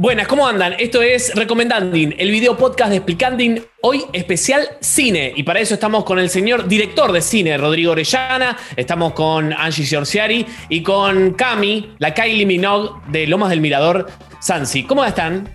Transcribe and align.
Buenas, 0.00 0.28
¿cómo 0.28 0.46
andan? 0.46 0.74
Esto 0.78 1.02
es 1.02 1.34
Recomendandin, 1.34 2.14
el 2.18 2.30
video 2.30 2.56
podcast 2.56 2.90
de 2.90 2.98
Explicandin, 2.98 3.64
hoy 3.82 4.04
especial 4.12 4.60
cine. 4.78 5.32
Y 5.34 5.42
para 5.42 5.58
eso 5.58 5.74
estamos 5.74 6.04
con 6.04 6.20
el 6.20 6.30
señor 6.30 6.68
director 6.68 7.10
de 7.10 7.20
cine, 7.20 7.58
Rodrigo 7.58 7.90
Orellana, 7.90 8.56
estamos 8.76 9.12
con 9.14 9.52
Angie 9.52 9.84
Giorciari 9.84 10.46
y 10.68 10.84
con 10.84 11.32
Cami, 11.32 11.96
la 11.98 12.14
Kylie 12.14 12.46
Minogue 12.46 12.90
de 13.08 13.26
Lomas 13.26 13.50
del 13.50 13.60
Mirador, 13.60 14.06
Sansi. 14.38 14.84
¿Cómo 14.84 15.04
están? 15.04 15.48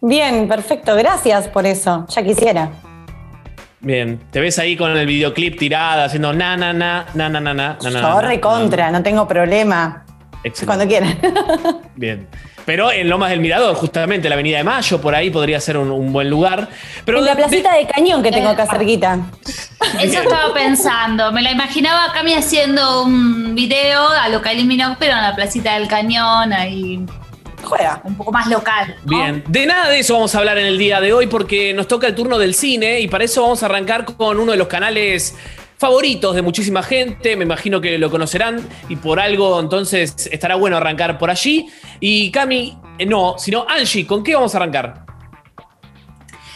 Bien, 0.00 0.46
perfecto, 0.46 0.94
gracias 0.94 1.48
por 1.48 1.66
eso, 1.66 2.06
ya 2.08 2.22
quisiera. 2.22 2.70
Bien, 3.80 4.20
te 4.30 4.38
ves 4.38 4.60
ahí 4.60 4.76
con 4.76 4.96
el 4.96 5.08
videoclip 5.08 5.58
tirada, 5.58 6.04
haciendo 6.04 6.32
na, 6.32 6.56
na, 6.56 6.72
na, 6.72 7.04
na, 7.14 7.28
na, 7.28 7.40
na, 7.40 7.52
na. 7.52 7.78
Yo 7.80 8.20
recontra, 8.20 8.92
no 8.92 9.02
tengo 9.02 9.26
problema. 9.26 10.04
Excelente. 10.44 10.66
Cuando 10.66 10.86
quieran. 10.86 11.80
Bien. 11.96 12.28
Pero 12.68 12.92
en 12.92 13.08
Lomas 13.08 13.30
del 13.30 13.40
Mirador, 13.40 13.74
justamente, 13.76 14.28
la 14.28 14.34
Avenida 14.34 14.58
de 14.58 14.64
Mayo, 14.64 15.00
por 15.00 15.14
ahí 15.14 15.30
podría 15.30 15.58
ser 15.58 15.78
un, 15.78 16.12
buen 16.12 16.28
lugar. 16.28 16.68
Pero 17.06 17.20
en 17.20 17.24
la 17.24 17.34
placita 17.34 17.72
de, 17.72 17.86
Cañón 17.86 18.22
que 18.22 18.30
tengo 18.30 18.50
acá 18.50 18.64
eh, 18.64 18.68
cerquita. 18.70 19.20
Eso 19.98 20.20
estaba 20.20 20.52
pensando. 20.52 21.32
Me 21.32 21.40
la 21.40 21.50
imaginaba 21.50 22.12
Cami 22.12 22.34
haciendo 22.34 23.04
un 23.04 23.54
video 23.54 24.06
a 24.10 24.28
lo 24.28 24.42
que 24.42 24.50
eliminó, 24.50 24.98
pero 25.00 25.12
en 25.12 25.22
la 25.22 25.34
placita 25.34 25.78
del 25.78 25.88
Cañón, 25.88 26.52
ahí 26.52 27.00
juega, 27.62 28.02
un 28.04 28.14
poco 28.16 28.32
más 28.32 28.46
local. 28.48 28.96
Bien, 29.04 29.42
de 29.48 29.64
nada 29.64 29.88
de 29.88 30.00
eso 30.00 30.12
vamos 30.12 30.34
a 30.34 30.38
hablar 30.38 30.58
en 30.58 30.66
el 30.66 30.76
día 30.76 31.00
de 31.00 31.14
hoy 31.14 31.26
porque 31.26 31.72
nos 31.72 31.88
toca 31.88 32.06
el 32.06 32.14
turno 32.14 32.38
del 32.38 32.54
cine 32.54 33.00
y 33.00 33.08
para 33.08 33.24
eso 33.24 33.40
vamos 33.40 33.62
a 33.62 33.66
arrancar 33.66 34.04
con 34.04 34.38
uno 34.38 34.52
de 34.52 34.58
los 34.58 34.68
canales 34.68 35.34
favoritos 35.78 36.34
de 36.34 36.42
muchísima 36.42 36.82
gente, 36.82 37.36
me 37.36 37.44
imagino 37.44 37.80
que 37.80 37.98
lo 37.98 38.10
conocerán 38.10 38.68
y 38.88 38.96
por 38.96 39.20
algo 39.20 39.60
entonces 39.60 40.28
estará 40.30 40.56
bueno 40.56 40.76
arrancar 40.76 41.18
por 41.18 41.30
allí. 41.30 41.68
Y 42.00 42.30
Cami, 42.30 42.76
eh, 42.98 43.06
no, 43.06 43.36
sino 43.38 43.64
Angie, 43.68 44.06
¿con 44.06 44.22
qué 44.24 44.34
vamos 44.34 44.54
a 44.54 44.58
arrancar? 44.58 45.06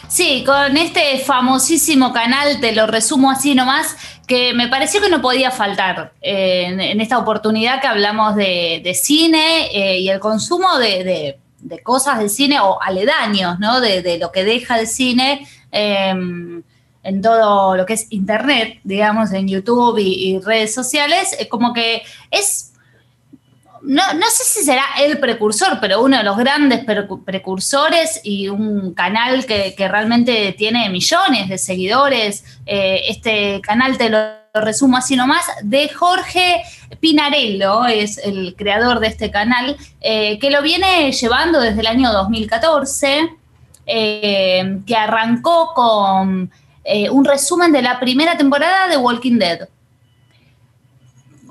Sí, 0.09 0.43
con 0.45 0.77
este 0.77 1.17
famosísimo 1.19 2.13
canal, 2.13 2.59
te 2.59 2.73
lo 2.73 2.85
resumo 2.85 3.31
así 3.31 3.55
nomás, 3.55 3.95
que 4.27 4.53
me 4.53 4.67
pareció 4.67 5.01
que 5.01 5.09
no 5.09 5.21
podía 5.21 5.49
faltar 5.49 6.13
eh, 6.21 6.65
en, 6.67 7.01
esta 7.01 7.17
oportunidad 7.17 7.81
que 7.81 7.87
hablamos 7.87 8.35
de, 8.35 8.99
cine 9.01 9.69
eh, 9.73 9.99
y 9.99 10.09
el 10.09 10.19
consumo 10.19 10.77
de, 10.77 11.39
cosas 11.81 12.19
de 12.19 12.29
cine 12.29 12.59
o 12.59 12.79
aledaños, 12.79 13.57
¿no? 13.59 13.81
De, 13.81 14.17
lo 14.19 14.31
que 14.31 14.43
deja 14.43 14.79
el 14.79 14.87
cine. 14.87 15.47
En 17.03 17.21
todo 17.21 17.75
lo 17.75 17.85
que 17.85 17.93
es 17.93 18.07
internet, 18.09 18.79
digamos, 18.83 19.31
en 19.33 19.47
YouTube 19.47 19.99
y, 19.99 20.39
redes 20.39 20.73
sociales, 20.73 21.35
es 21.37 21.47
como 21.47 21.73
que 21.73 22.01
es 22.31 22.69
no, 23.83 24.01
sé 24.29 24.43
si 24.45 24.63
será 24.63 24.83
el 25.01 25.19
precursor, 25.19 25.79
pero 25.81 26.01
uno 26.01 26.17
de 26.17 26.23
los 26.23 26.37
grandes 26.37 26.85
precursores 27.25 28.21
y 28.23 28.47
un 28.47 28.93
canal 28.93 29.45
que, 29.45 29.75
realmente 29.77 30.53
tiene 30.57 30.89
millones 30.89 31.49
de 31.49 31.57
seguidores. 31.57 32.45
Eh, 32.65 33.01
este 33.09 33.59
canal 33.59 33.97
te 33.97 34.09
lo 34.09 34.19
resumo 34.53 34.97
así 34.97 35.15
nomás, 35.15 35.43
de 35.63 35.89
Jorge 35.89 36.63
Pinarello, 36.99 37.85
es 37.85 38.19
el 38.19 38.55
creador 38.55 38.99
de 38.99 39.07
este 39.07 39.31
canal, 39.31 39.75
eh, 39.99 40.39
que 40.39 40.51
lo 40.51 40.61
viene 40.61 41.11
llevando 41.11 41.59
desde 41.59 41.81
el 41.81 41.87
año 41.87 42.11
2014, 42.13 43.29
eh, 43.85 44.79
que 44.85 44.95
arrancó 44.95 45.73
con 45.73 46.51
eh, 46.83 47.09
un 47.09 47.23
resumen 47.23 47.71
de 47.71 47.81
la 47.81 47.99
primera 47.99 48.37
temporada 48.37 48.87
de 48.87 48.97
Walking 48.97 49.39
Dead. 49.39 49.67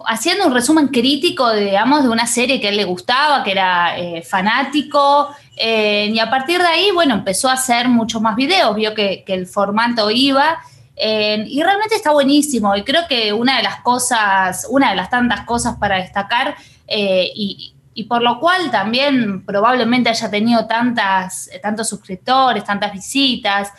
Haciendo 0.04 0.46
un 0.46 0.52
resumen 0.52 0.88
crítico, 0.88 1.50
digamos, 1.52 2.02
de 2.02 2.08
una 2.08 2.26
serie 2.26 2.60
que 2.60 2.68
él 2.68 2.76
le 2.76 2.84
gustaba, 2.84 3.42
que 3.42 3.52
era 3.52 3.96
eh, 3.96 4.22
fanático, 4.22 5.28
eh, 5.56 6.10
y 6.12 6.18
a 6.18 6.28
partir 6.28 6.60
de 6.60 6.66
ahí, 6.66 6.90
bueno, 6.92 7.14
empezó 7.14 7.48
a 7.48 7.52
hacer 7.52 7.88
muchos 7.88 8.20
más 8.20 8.36
videos, 8.36 8.74
vio 8.74 8.94
que, 8.94 9.24
el 9.26 9.46
formato 9.46 10.10
iba, 10.10 10.58
y 10.94 11.62
realmente 11.62 11.96
está 11.96 12.12
buenísimo, 12.12 12.76
y 12.76 12.84
creo 12.84 13.08
que 13.08 13.32
una 13.32 13.56
de 13.56 13.62
las 13.62 13.80
cosas, 13.80 14.66
una 14.70 14.90
de 14.90 14.96
las 14.96 15.08
tantas 15.08 15.42
cosas 15.42 15.76
para 15.76 15.96
destacar, 15.96 16.54
y, 16.86 17.74
y 17.94 18.04
por 18.04 18.22
lo 18.22 18.38
cual 18.40 18.70
también 18.70 19.44
probablemente 19.44 20.10
haya 20.10 20.30
tenido 20.30 20.66
tantas, 20.66 21.50
tantos 21.62 21.88
suscriptores, 21.88 22.64
tantas 22.64 22.92
visitas, 22.92 23.72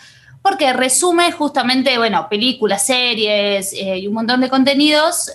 porque 0.44 0.74
resume 0.74 1.32
justamente, 1.32 1.98
bueno, 1.98 2.28
películas, 2.30 2.86
series 2.86 3.74
eh, 3.74 3.98
y 3.98 4.08
un 4.08 4.14
montón 4.14 4.42
de 4.42 4.50
contenidos. 4.50 5.32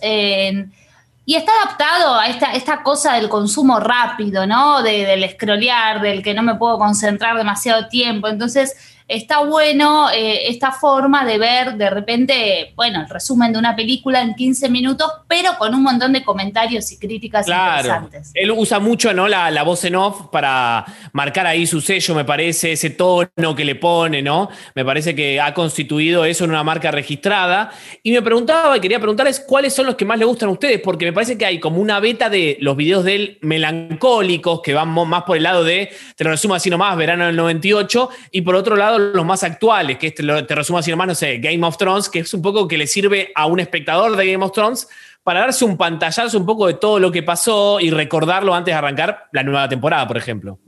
y 1.25 1.35
está 1.35 1.53
adaptado 1.63 2.15
a 2.15 2.29
esta, 2.29 2.53
esta 2.53 2.83
cosa 2.83 3.15
del 3.15 3.29
consumo 3.29 3.81
rápido, 3.81 4.47
¿no? 4.47 4.83
del 4.83 5.29
scrollear, 5.31 6.01
del 6.01 6.23
que 6.23 6.35
no 6.35 6.43
me 6.43 6.55
puedo 6.55 6.79
concentrar 6.79 7.37
demasiado 7.37 7.89
tiempo. 7.89 8.29
Entonces, 8.29 8.77
está 9.09 9.41
bueno 9.41 10.11
eh, 10.11 10.49
esta 10.49 10.71
forma 10.71 11.25
de 11.25 11.39
ver 11.39 11.75
de 11.75 11.91
repente, 11.91 12.73
bueno, 12.77 13.01
el 13.01 13.09
resumen 13.09 13.53
de 13.53 13.59
una 13.59 13.75
película 13.75 14.21
en 14.21 14.35
15 14.35 14.69
minutos, 14.69 15.11
pero 15.27 15.53
con 15.59 15.75
un 15.75 15.83
montón 15.83 16.13
de 16.13 16.23
comentarios 16.23 16.93
y 16.93 16.99
críticas 16.99 17.47
claro. 17.47 17.79
interesantes. 17.79 18.31
Él 18.35 18.51
usa 18.51 18.79
mucho 18.79 19.09
¿no? 19.15 19.29
La, 19.29 19.51
la, 19.51 19.63
voz 19.63 19.85
en 19.85 19.97
off 19.97 20.29
para 20.31 20.85
marcar 21.13 21.47
ahí 21.47 21.67
su 21.67 21.81
sello, 21.81 22.15
me 22.15 22.25
parece, 22.25 22.73
ese 22.73 22.91
tono 22.91 23.55
que 23.57 23.65
le 23.65 23.75
pone, 23.75 24.23
¿no? 24.23 24.51
Me 24.75 24.85
parece 24.85 25.15
que 25.15 25.41
ha 25.41 25.55
constituido 25.55 26.25
eso 26.25 26.45
en 26.45 26.51
una 26.51 26.65
marca 26.65 26.91
registrada. 26.91 27.71
Y 28.03 28.13
me 28.13 28.23
preguntaba, 28.23 28.77
y 28.77 28.81
quería 28.81 28.99
preguntarles 28.99 29.41
cuáles 29.41 29.75
son 29.75 29.87
los 29.87 29.95
que 29.95 30.05
más 30.05 30.19
le 30.19 30.25
gustan 30.25 30.49
a 30.49 30.53
ustedes, 30.53 30.81
porque 30.81 31.05
me 31.07 31.13
parece 31.13 31.39
que 31.39 31.47
hay 31.47 31.61
como 31.61 31.81
una 31.81 32.01
beta 32.01 32.29
de 32.29 32.57
los 32.61 32.77
videos 32.77 33.05
de 33.05 33.15
él 33.15 33.39
melancólicos, 33.43 34.61
que 34.63 34.75
van 34.75 34.89
más 34.89 35.23
por 35.23 35.37
el 35.37 35.43
lado 35.43 35.65
de, 35.65 35.91
te 36.17 36.25
lo 36.25 36.31
resumo 36.31 36.55
así 36.55 36.71
nomás, 36.71 36.97
verano 36.97 37.27
del 37.27 37.37
98, 37.37 38.11
y 38.33 38.43
por 38.43 38.55
otro 38.55 38.77
lado 38.77 38.98
los 38.99 39.25
más 39.25 39.43
actuales, 39.43 39.99
que 39.99 40.09
este, 40.09 40.23
te 40.43 40.55
resumo 40.55 40.79
así 40.79 40.91
nomás, 40.91 41.07
no 41.07 41.15
sé, 41.15 41.39
Game 41.39 41.67
of 41.67 41.77
Thrones, 41.77 42.09
que 42.09 42.21
es 42.21 42.35
un 42.35 42.43
poco 42.43 42.69
que 42.69 42.79
le 42.79 42.87
sirve 42.87 43.33
a 43.35 43.47
un 43.47 43.61
espectador 43.61 44.17
de 44.17 44.33
Game 44.33 44.45
of 44.45 44.53
Thrones 44.53 44.89
para 45.23 45.41
darse 45.41 45.65
un 45.65 45.77
pantallazo 45.77 46.39
un 46.39 46.47
poco 46.47 46.67
de 46.67 46.75
todo 46.75 46.99
lo 46.99 47.13
que 47.13 47.23
pasó 47.23 47.81
y 47.81 47.91
recordarlo 47.91 48.55
antes 48.55 48.73
de 48.73 48.79
arrancar 48.79 49.27
la 49.33 49.43
nueva 49.43 49.69
temporada, 49.69 50.07
por 50.07 50.17
ejemplo. 50.17 50.59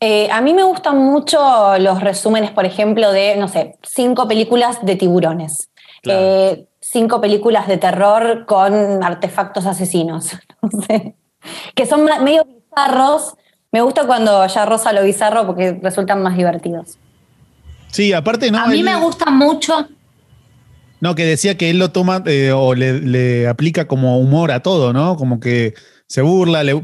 Eh, 0.00 0.28
a 0.30 0.40
mí 0.40 0.54
me 0.54 0.62
gustan 0.62 0.96
mucho 0.96 1.76
los 1.78 2.00
resúmenes, 2.00 2.50
por 2.52 2.64
ejemplo, 2.64 3.10
de, 3.10 3.36
no 3.36 3.48
sé, 3.48 3.76
cinco 3.82 4.28
películas 4.28 4.84
de 4.84 4.96
tiburones. 4.96 5.70
Eh, 6.04 6.66
cinco 6.80 7.20
películas 7.20 7.66
de 7.66 7.76
terror 7.76 8.46
con 8.46 9.02
artefactos 9.02 9.66
asesinos. 9.66 10.30
que 11.74 11.86
son 11.86 12.04
medio 12.22 12.44
bizarros. 12.44 13.34
Me 13.72 13.82
gusta 13.82 14.06
cuando 14.06 14.46
ya 14.46 14.64
rosa 14.64 14.92
lo 14.92 15.02
bizarro 15.02 15.46
porque 15.46 15.78
resultan 15.82 16.22
más 16.22 16.36
divertidos. 16.36 16.96
Sí, 17.90 18.12
aparte 18.12 18.50
no. 18.50 18.58
A 18.58 18.66
mí 18.68 18.82
me 18.82 18.96
gusta 18.96 19.30
mucho. 19.30 19.88
No, 21.00 21.14
que 21.14 21.24
decía 21.24 21.56
que 21.56 21.70
él 21.70 21.78
lo 21.78 21.90
toma 21.90 22.22
eh, 22.26 22.52
o 22.52 22.74
le, 22.74 23.46
aplica 23.46 23.86
como 23.86 24.18
humor 24.18 24.50
a 24.50 24.60
todo, 24.62 24.92
¿no? 24.92 25.16
Como 25.16 25.38
que 25.38 25.74
se 26.06 26.22
burla, 26.22 26.64
le, 26.64 26.80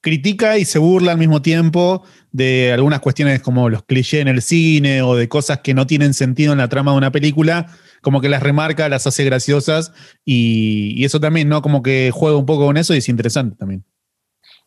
critica 0.00 0.58
y 0.58 0.64
se 0.64 0.78
burla 0.78 1.12
al 1.12 1.18
mismo 1.18 1.42
tiempo 1.42 2.04
de 2.32 2.72
algunas 2.72 3.00
cuestiones 3.00 3.42
como 3.42 3.68
los 3.68 3.82
clichés 3.82 4.20
en 4.20 4.28
el 4.28 4.40
cine 4.40 5.02
o 5.02 5.16
de 5.16 5.28
cosas 5.28 5.60
que 5.60 5.74
no 5.74 5.86
tienen 5.86 6.14
sentido 6.14 6.52
en 6.52 6.58
la 6.58 6.68
trama 6.68 6.92
de 6.92 6.98
una 6.98 7.10
película, 7.10 7.66
como 8.02 8.20
que 8.20 8.28
las 8.28 8.42
remarca, 8.42 8.88
las 8.88 9.06
hace 9.06 9.24
graciosas 9.24 9.92
y, 10.24 10.94
y 10.96 11.04
eso 11.04 11.18
también, 11.18 11.48
¿no? 11.48 11.60
Como 11.60 11.82
que 11.82 12.10
juega 12.14 12.36
un 12.36 12.46
poco 12.46 12.66
con 12.66 12.76
eso 12.76 12.94
y 12.94 12.98
es 12.98 13.08
interesante 13.08 13.56
también. 13.56 13.84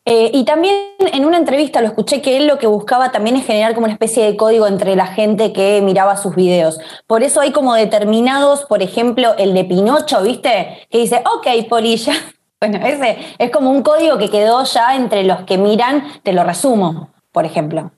Eh, 0.06 0.30
y 0.34 0.44
también 0.44 0.76
en 0.98 1.24
una 1.24 1.38
entrevista 1.38 1.80
lo 1.80 1.86
escuché 1.86 2.20
que 2.20 2.36
él 2.36 2.46
lo 2.46 2.58
que 2.58 2.66
buscaba 2.66 3.10
también 3.10 3.36
es 3.36 3.46
generar 3.46 3.74
como 3.74 3.86
una 3.86 3.94
especie 3.94 4.22
de 4.24 4.36
código 4.36 4.66
entre 4.66 4.96
la 4.96 5.06
gente 5.06 5.52
que 5.54 5.80
miraba 5.80 6.18
sus 6.18 6.34
videos. 6.36 6.78
Por 7.06 7.22
eso 7.22 7.40
hay 7.40 7.52
como 7.52 7.74
determinados, 7.74 8.64
por 8.66 8.82
ejemplo, 8.82 9.34
el 9.38 9.54
de 9.54 9.64
Pinocho, 9.64 10.22
¿viste? 10.22 10.86
Que 10.90 10.98
dice, 10.98 11.22
ok, 11.36 11.68
polilla. 11.68 12.12
Bueno, 12.60 12.86
ese 12.86 13.18
es 13.36 13.50
como 13.50 13.70
un 13.70 13.82
código 13.82 14.16
que 14.16 14.30
quedó 14.30 14.64
ya 14.64 14.96
entre 14.96 15.22
los 15.24 15.42
que 15.42 15.58
miran, 15.58 16.02
te 16.22 16.32
lo 16.32 16.44
resumo, 16.44 17.10
por 17.30 17.44
ejemplo. 17.44 17.90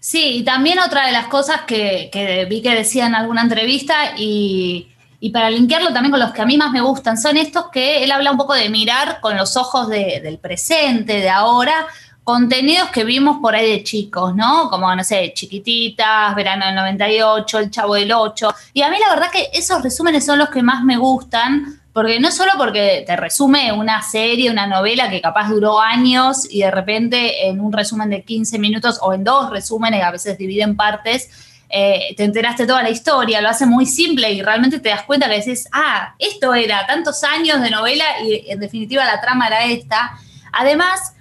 Sí, 0.00 0.38
y 0.38 0.42
también 0.42 0.78
otra 0.78 1.04
de 1.04 1.12
las 1.12 1.26
cosas 1.26 1.62
que, 1.66 2.08
que 2.10 2.46
vi 2.46 2.62
que 2.62 2.70
decía 2.70 3.04
en 3.06 3.14
alguna 3.14 3.42
entrevista 3.42 4.14
y 4.16 4.93
y 5.24 5.30
para 5.30 5.48
linkearlo 5.48 5.90
también 5.90 6.10
con 6.10 6.20
los 6.20 6.32
que 6.32 6.42
a 6.42 6.44
mí 6.44 6.58
más 6.58 6.70
me 6.70 6.82
gustan, 6.82 7.16
son 7.16 7.38
estos 7.38 7.70
que 7.70 8.04
él 8.04 8.12
habla 8.12 8.30
un 8.30 8.36
poco 8.36 8.52
de 8.52 8.68
mirar 8.68 9.20
con 9.22 9.38
los 9.38 9.56
ojos 9.56 9.88
del 9.88 10.36
presente, 10.36 11.14
de 11.14 11.30
ahora, 11.30 11.86
contenidos 12.22 12.90
que 12.90 13.04
vimos 13.04 13.38
por 13.40 13.54
ahí 13.54 13.70
de 13.70 13.82
chicos, 13.82 14.34
¿no? 14.36 14.68
Como, 14.68 14.94
no 14.94 15.02
sé, 15.02 15.32
Chiquititas, 15.34 16.34
Verano 16.34 16.66
del 16.66 16.74
98, 16.74 17.58
El 17.58 17.70
Chavo 17.70 17.94
del 17.94 18.12
8. 18.12 18.54
Y 18.74 18.82
a 18.82 18.90
mí 18.90 18.98
la 19.00 19.14
verdad 19.14 19.30
que 19.32 19.48
esos 19.54 19.82
resúmenes 19.82 20.26
son 20.26 20.38
los 20.38 20.50
que 20.50 20.62
más 20.62 20.84
me 20.84 20.98
gustan, 20.98 21.80
porque 21.94 22.20
no 22.20 22.30
solo 22.30 22.52
porque 22.58 23.04
te 23.06 23.16
resume 23.16 23.72
una 23.72 24.02
serie, 24.02 24.50
una 24.50 24.66
novela 24.66 25.08
que 25.08 25.22
capaz 25.22 25.48
duró 25.48 25.80
años 25.80 26.46
y 26.50 26.60
de 26.60 26.70
repente 26.70 27.48
en 27.48 27.62
un 27.62 27.72
resumen 27.72 28.10
de 28.10 28.24
15 28.24 28.58
minutos 28.58 28.98
o 29.00 29.14
en 29.14 29.24
dos 29.24 29.48
resúmenes, 29.48 30.04
a 30.04 30.10
veces 30.10 30.36
divide 30.36 30.64
en 30.64 30.76
partes, 30.76 31.30
eh, 31.76 32.14
te 32.16 32.22
enteraste 32.22 32.68
toda 32.68 32.84
la 32.84 32.90
historia, 32.90 33.40
lo 33.40 33.48
hace 33.48 33.66
muy 33.66 33.84
simple 33.84 34.30
y 34.30 34.42
realmente 34.42 34.78
te 34.78 34.90
das 34.90 35.02
cuenta 35.02 35.28
que 35.28 35.38
decís, 35.38 35.68
ah, 35.72 36.14
esto 36.20 36.54
era 36.54 36.86
tantos 36.86 37.24
años 37.24 37.60
de 37.60 37.68
novela 37.68 38.04
y 38.24 38.48
en 38.48 38.60
definitiva 38.60 39.04
la 39.04 39.20
trama 39.20 39.48
era 39.48 39.64
esta. 39.64 40.16
Además, 40.52 41.16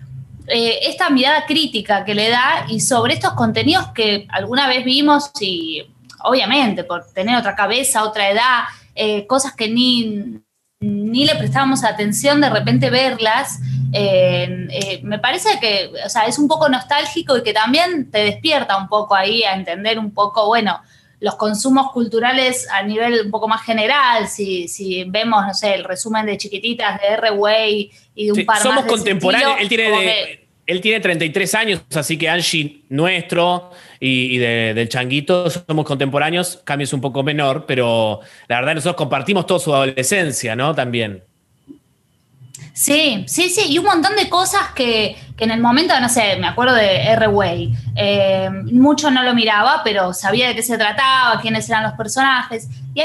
eh, 0.45 0.77
esta 0.83 1.09
mirada 1.09 1.47
crítica 1.47 2.05
que 2.05 2.13
le 2.13 2.29
da 2.29 2.67
y 2.69 2.81
sobre 2.81 3.15
estos 3.15 3.33
contenidos 3.33 3.87
que 3.95 4.27
alguna 4.29 4.67
vez 4.67 4.85
vimos 4.85 5.31
y 5.39 5.87
obviamente 6.19 6.83
por 6.83 7.03
tener 7.13 7.35
otra 7.35 7.55
cabeza, 7.55 8.03
otra 8.03 8.29
edad, 8.29 8.65
eh, 8.93 9.25
cosas 9.25 9.55
que 9.55 9.69
ni, 9.69 10.39
ni 10.83 11.25
le 11.25 11.35
prestábamos 11.35 11.83
atención, 11.83 12.41
de 12.41 12.49
repente 12.49 12.89
verlas, 12.89 13.59
eh, 13.93 14.99
me 15.03 15.19
parece 15.19 15.59
que 15.61 15.91
o 16.05 16.09
sea, 16.09 16.25
es 16.25 16.37
un 16.39 16.47
poco 16.47 16.67
nostálgico 16.67 17.37
y 17.37 17.43
que 17.43 17.53
también 17.53 18.09
te 18.09 18.19
despierta 18.19 18.77
un 18.77 18.87
poco 18.87 19.15
ahí 19.15 19.43
a 19.43 19.53
entender 19.53 19.99
un 19.99 20.11
poco, 20.11 20.47
bueno, 20.47 20.81
los 21.19 21.35
consumos 21.35 21.91
culturales 21.91 22.67
a 22.69 22.83
nivel 22.83 23.21
un 23.25 23.31
poco 23.31 23.47
más 23.47 23.63
general, 23.63 24.27
si, 24.27 24.67
si 24.67 25.05
vemos, 25.05 25.45
no 25.45 25.53
sé, 25.53 25.75
el 25.75 25.85
resumen 25.85 26.25
de 26.25 26.37
chiquititas 26.37 26.99
de 26.99 27.07
R-Way 27.07 27.91
y 28.15 28.25
de 28.25 28.31
un 28.33 28.45
par 28.45 28.57
somos 28.57 28.75
más. 28.75 28.85
Somos 28.85 28.97
contemporáneos, 28.97 29.55
él 29.59 29.69
tiene, 29.69 30.42
él 30.65 30.81
tiene 30.81 30.99
33 30.99 31.55
años, 31.55 31.81
así 31.93 32.17
que 32.17 32.29
Angie 32.29 32.83
nuestro 32.89 33.71
y, 33.99 34.37
del 34.37 34.87
Changuito 34.87 35.49
somos 35.49 35.85
contemporáneos, 35.85 36.61
cambio 36.63 36.85
es 36.85 36.93
un 36.93 37.01
poco 37.01 37.23
menor, 37.23 37.65
pero 37.65 38.21
la 38.47 38.59
verdad 38.59 38.75
nosotros 38.75 38.95
compartimos 38.95 39.45
toda 39.45 39.59
su 39.59 39.73
adolescencia, 39.73 40.55
¿no? 40.55 40.73
También. 40.73 41.23
Sí, 42.73 43.23
sí, 43.27 43.49
sí, 43.49 43.71
y 43.71 43.77
un 43.77 43.85
montón 43.85 44.15
de 44.15 44.29
cosas 44.29 44.71
que, 44.73 45.15
en 45.37 45.51
el 45.51 45.59
momento, 45.59 45.99
no 45.99 46.09
sé, 46.09 46.37
me 46.37 46.47
acuerdo 46.47 46.73
de 46.73 47.03
R-Way, 47.03 47.73
eh, 47.95 48.49
mucho 48.71 49.11
no 49.11 49.21
lo 49.21 49.35
miraba, 49.35 49.81
pero 49.83 50.13
sabía 50.13 50.47
de 50.47 50.55
qué 50.55 50.63
se 50.63 50.77
trataba, 50.77 51.39
quiénes 51.39 51.69
eran 51.69 51.83
los 51.83 51.93
personajes, 51.93 52.67
y 52.95 53.01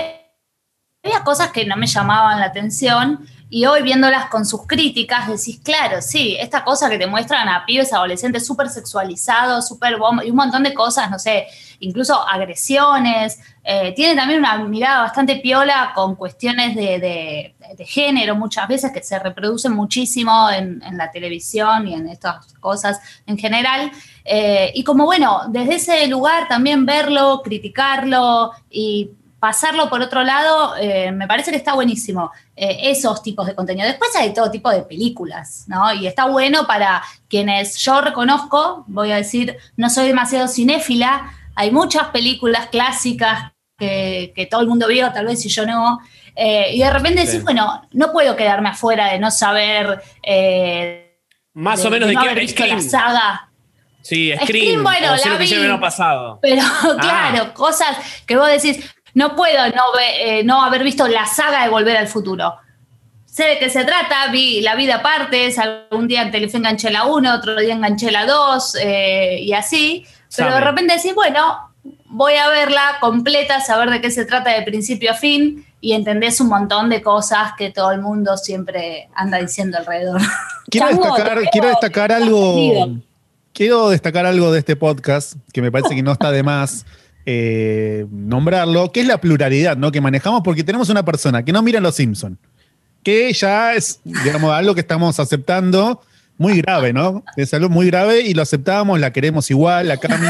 había 1.03 1.23
cosas 1.25 1.53
que 1.53 1.65
no 1.65 1.77
me 1.77 1.87
llamaban 1.87 2.41
la 2.41 2.47
atención, 2.47 3.27
y 3.51 3.65
hoy 3.65 3.83
viéndolas 3.83 4.27
con 4.27 4.45
sus 4.45 4.67
críticas, 4.67 5.27
decís, 5.27 5.61
claro, 5.65 6.03
sí, 6.03 6.37
esta 6.39 6.65
cosa 6.65 6.91
que 6.91 6.99
te 6.99 7.07
muestran 7.07 7.49
a 7.49 7.65
pibes 7.65 7.95
adolescentes 7.95 8.47
súper 8.47 8.69
sexualizados, 8.69 9.67
súper 9.67 9.97
y 10.25 10.31
un 10.31 10.37
montón 10.37 10.65
de 10.65 10.75
cosas, 10.75 11.11
no 11.11 11.19
sé, 11.19 11.47
incluso 11.81 12.29
agresiones. 12.29 13.41
Eh, 13.65 13.95
tiene 13.97 14.15
también 14.15 14.41
una 14.41 14.59
mirada 14.59 15.01
bastante 15.01 15.37
piola 15.37 15.93
con 15.95 16.15
cuestiones 16.15 16.77
de, 16.77 17.55
género 17.87 18.35
muchas 18.35 18.69
veces 18.69 18.93
que 18.93 19.03
se 19.03 19.19
reproducen 19.19 19.73
muchísimo 19.73 20.51
en, 20.51 20.83
la 20.93 21.11
televisión 21.11 21.89
y 21.89 21.95
en 21.95 22.07
estas 22.09 22.53
cosas 22.55 23.01
en 23.27 23.39
general. 23.39 23.91
Eh, 24.25 24.73
y 24.75 24.85
como 24.85 25.07
bueno, 25.07 25.43
desde 25.49 25.77
ese 25.77 26.07
lugar 26.07 26.49
también 26.49 26.85
verlo, 26.85 27.41
criticarlo 27.43 28.53
y 28.69 29.11
pasarlo 29.41 29.89
por 29.89 30.01
otro 30.01 30.25
lado, 30.25 30.75
eh, 30.77 31.13
me 31.13 31.27
parece 31.27 31.51
que 31.51 31.57
está 31.57 31.75
buenísimo 31.75 32.31
eh, 32.57 32.79
esos 32.83 33.23
tipos 33.23 33.47
de 33.47 33.55
contenido. 33.55 33.87
Después 33.87 34.15
hay 34.17 34.35
todo 34.35 34.51
tipo 34.51 34.71
de 34.71 34.83
películas, 34.83 35.65
¿no? 35.69 35.93
Y 35.93 36.07
está 36.07 36.27
bueno 36.27 36.67
para 36.67 37.03
quienes 37.29 37.77
yo 37.79 38.01
reconozco, 38.01 38.85
voy 38.89 39.13
a 39.13 39.17
decir, 39.17 39.57
no 39.77 39.91
soy 39.91 40.09
demasiado 40.09 40.49
cinéfila, 40.49 41.33
hay 41.55 41.71
muchas 41.71 42.09
películas 42.09 42.67
clásicas 42.69 43.53
que, 43.79 44.49
todo 44.51 44.61
el 44.63 44.67
mundo 44.67 44.89
vio, 44.89 45.13
tal 45.13 45.27
vez 45.27 45.41
si 45.41 45.49
yo 45.49 45.65
no, 45.65 46.01
eh, 46.35 46.71
y 46.73 46.81
de 46.81 46.91
repente 46.91 47.25
decís, 47.25 47.45
bueno, 47.45 47.83
no 47.93 48.13
puedo 48.13 48.35
quedarme 48.35 48.71
afuera 48.71 49.13
de 49.13 49.19
no 49.19 49.31
saber... 49.31 50.03
Más 51.55 51.85
o 51.85 51.91
menos 51.91 52.09
de, 52.09 52.17
qué 52.17 52.35
visto 52.35 52.67
la 52.67 52.81
saga. 52.81 53.49
Sí, 54.09 54.33
Scream, 54.43 54.83
bueno, 54.83 55.15
la 55.17 55.37
vi, 55.37 55.81
pasado. 55.81 56.39
Pero 56.41 56.63
claro, 57.01 57.47
ah. 57.49 57.53
cosas 57.55 57.97
que 58.27 58.37
vos 58.37 58.49
decís, 58.49 58.79
no 59.19 59.35
puedo 59.35 59.59
eh, 60.01 60.45
no, 60.45 60.63
haber 60.63 60.85
visto 60.85 61.09
la 61.09 61.27
saga 61.27 61.65
de 61.65 61.71
Volver 61.71 61.97
al 61.97 62.07
Futuro. 62.07 62.55
Sé 63.27 63.45
de 63.45 63.59
qué 63.59 63.69
se 63.69 63.85
trata, 63.85 64.31
vi 64.31 64.61
La 64.61 64.77
vida 64.77 64.97
aparte, 64.97 65.53
algún 65.59 66.07
día 66.07 66.23
en 66.23 66.31
Telefe 66.31 66.57
enganché 66.57 66.89
la 66.89 67.05
1, 67.05 67.35
otro 67.35 67.57
día 67.57 67.75
enganché 67.75 68.13
la 68.13 68.27
2 68.27 68.77
eh, 68.81 69.41
y 69.41 69.53
así, 69.55 70.07
pero 70.37 70.55
de 70.55 70.61
repente 70.61 70.95
decís, 70.95 71.17
bueno, 71.17 71.73
voy 72.07 72.35
a 72.35 72.49
verla 72.49 72.99
completa, 73.01 73.61
saber 73.61 73.91
de 73.91 74.01
qué 74.01 74.13
se 74.13 74.25
trata 74.25 74.51
de 74.51 74.63
principio 74.63 75.11
a 75.11 75.15
fin 75.15 75.67
y 75.81 75.95
entendés 75.95 76.41
un 76.41 76.49
montón 76.49 76.89
de 76.89 77.03
cosas 77.03 77.55
que 77.59 77.71
todo 77.71 77.91
el 77.91 78.01
mundo 78.01 78.37
siempre 78.37 79.09
anda 79.17 79.39
diciendo 79.39 79.79
alrededor. 79.79 80.21
Quiero 80.71 80.89
destacar, 80.91 81.43
quiero 81.51 81.69
destacar 81.69 82.13
algo. 82.13 82.89
Quiero 83.53 83.89
destacar 83.89 84.27
algo 84.27 84.53
de 84.53 84.59
este 84.61 84.77
podcast 84.77 85.35
que 85.53 85.63
me 85.63 85.73
parece 85.73 85.97
que 85.97 86.03
no 86.03 86.13
está 86.13 86.31
de 86.31 86.43
más. 86.45 86.85
Eh, 87.31 88.07
nombrarlo, 88.11 88.91
que 88.91 89.01
es 89.01 89.07
la 89.07 89.21
pluralidad 89.21 89.77
¿no? 89.77 89.93
que 89.93 90.01
manejamos, 90.01 90.41
porque 90.43 90.65
tenemos 90.65 90.89
una 90.89 91.05
persona 91.05 91.45
que 91.45 91.53
no 91.53 91.61
mira 91.61 91.79
Los 91.79 91.97
Simpson, 91.97 92.39
que 93.03 93.31
ya 93.35 93.75
es, 93.75 94.01
digamos, 94.03 94.51
algo 94.51 94.75
que 94.75 94.81
estamos 94.81 95.21
aceptando 95.21 96.01
muy 96.39 96.63
grave, 96.63 96.95
¿no? 96.95 97.23
Es 97.37 97.53
algo 97.53 97.69
muy 97.69 97.89
grave 97.89 98.23
y 98.23 98.33
lo 98.33 98.41
aceptamos, 98.41 98.99
la 98.99 99.13
queremos 99.13 99.51
igual, 99.51 99.89
la 99.89 99.99
Cami 99.99 100.27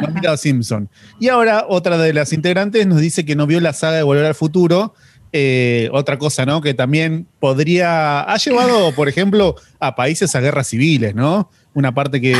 no 0.00 0.08
mira 0.08 0.30
Los 0.30 0.40
Simpson. 0.40 0.88
Y 1.20 1.28
ahora 1.28 1.66
otra 1.68 1.98
de 1.98 2.14
las 2.14 2.32
integrantes 2.32 2.86
nos 2.86 3.02
dice 3.02 3.26
que 3.26 3.36
no 3.36 3.46
vio 3.46 3.60
la 3.60 3.74
saga 3.74 3.98
de 3.98 4.02
Volver 4.02 4.24
al 4.24 4.34
Futuro. 4.34 4.94
Eh, 5.34 5.90
otra 5.92 6.18
cosa, 6.18 6.46
¿no? 6.46 6.62
Que 6.62 6.72
también 6.72 7.26
podría. 7.40 8.22
Ha 8.22 8.38
llevado, 8.38 8.94
por 8.94 9.10
ejemplo, 9.10 9.56
a 9.80 9.94
países 9.94 10.34
a 10.34 10.40
guerras 10.40 10.68
civiles, 10.68 11.14
¿no? 11.14 11.50
Una 11.78 11.94
parte 11.94 12.20
que, 12.20 12.36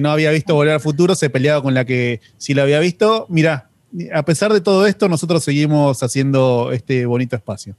no 0.00 0.10
había 0.10 0.30
visto 0.30 0.54
Volver 0.54 0.74
al 0.74 0.80
Futuro, 0.80 1.14
se 1.14 1.30
peleaba 1.30 1.62
con 1.62 1.72
la 1.72 1.84
que 1.84 2.20
sí 2.36 2.52
la 2.52 2.62
había 2.62 2.80
visto. 2.80 3.26
Mira, 3.28 3.70
a 4.12 4.22
pesar 4.24 4.52
de 4.52 4.60
todo 4.60 4.86
esto, 4.86 5.08
nosotros 5.08 5.42
seguimos 5.42 6.02
haciendo 6.02 6.70
este 6.72 7.06
bonito 7.06 7.36
espacio. 7.36 7.74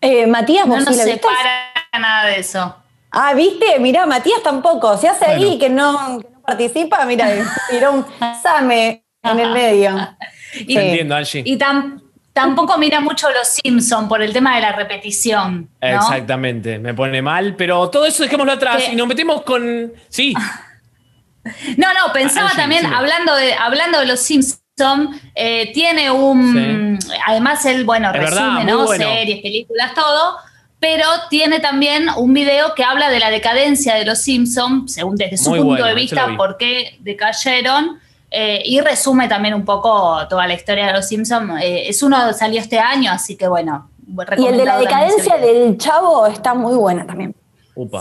Eh, 0.00 0.26
Matías, 0.26 0.66
no 0.66 0.80
nos 0.80 0.96
separa 0.96 1.72
nada 1.98 2.26
de 2.26 2.40
eso. 2.40 2.74
Ah, 3.12 3.34
¿viste? 3.34 3.78
Mirá, 3.78 4.06
Matías 4.06 4.42
tampoco. 4.42 4.96
Se 4.96 5.08
hace 5.08 5.26
ahí 5.26 5.58
que 5.58 5.68
no, 5.68 6.20
participa, 6.44 7.04
mira, 7.06 7.28
tiró 7.70 7.92
un 7.92 8.06
same 8.42 9.04
en 9.22 9.38
el 9.38 9.52
medio. 9.52 9.90
entiendo, 10.54 11.14
Angie. 11.14 11.42
Y 11.44 11.56
tan, 11.56 12.02
Tampoco 12.40 12.78
mira 12.78 13.00
mucho 13.00 13.28
los 13.30 13.48
Simpson 13.48 14.08
por 14.08 14.22
el 14.22 14.32
tema 14.32 14.56
de 14.56 14.62
la 14.62 14.72
repetición. 14.72 15.68
Exactamente, 15.78 16.78
me 16.78 16.94
pone 16.94 17.20
mal, 17.20 17.54
pero 17.54 17.90
todo 17.90 18.06
eso 18.06 18.22
dejémoslo 18.22 18.52
atrás 18.52 18.84
y 18.90 18.96
nos 18.96 19.06
metemos 19.06 19.42
con. 19.42 19.92
Sí. 20.08 20.32
no, 21.76 21.88
no, 21.92 22.12
pensaba 22.14 22.50
también, 22.56 22.86
hablando, 22.86 23.36
de, 23.36 23.52
hablando 23.52 24.00
de 24.00 24.06
los 24.06 24.20
Simpson, 24.20 25.20
eh, 25.34 25.70
tiene 25.74 26.10
un. 26.10 26.98
Además, 27.26 27.66
él, 27.66 27.84
bueno, 27.84 28.10
resume, 28.10 28.64
¿no? 28.64 28.86
Series, 28.86 29.42
películas, 29.42 29.92
todo. 29.94 30.36
Pero 30.78 31.04
tiene 31.28 31.60
también 31.60 32.08
un 32.16 32.32
video 32.32 32.74
que 32.74 32.84
habla 32.84 33.10
de 33.10 33.18
la 33.18 33.28
decadencia 33.28 33.96
de 33.96 34.06
los 34.06 34.22
Simpson, 34.22 34.88
según 34.88 35.14
desde 35.16 35.36
su 35.36 35.50
punto 35.50 35.84
de 35.84 35.94
vista, 35.94 36.34
por 36.38 36.56
qué 36.56 36.96
decayeron 37.00 38.00
eh, 38.30 38.62
y 38.64 38.80
resume 38.80 39.28
también 39.28 39.54
un 39.54 39.64
poco 39.64 40.26
toda 40.28 40.46
la 40.46 40.54
historia 40.54 40.86
de 40.86 40.92
los 40.92 41.08
Simpsons. 41.08 41.60
Eh, 41.62 41.88
es 41.88 42.02
uno 42.02 42.32
salió 42.32 42.60
este 42.60 42.78
año, 42.78 43.10
así 43.10 43.36
que 43.36 43.48
bueno. 43.48 43.90
Y 44.38 44.46
el 44.46 44.56
de 44.56 44.64
la 44.64 44.78
decadencia 44.78 45.36
del 45.36 45.76
chavo 45.78 46.26
está 46.26 46.54
muy 46.54 46.74
buena 46.74 47.06
también. 47.06 47.34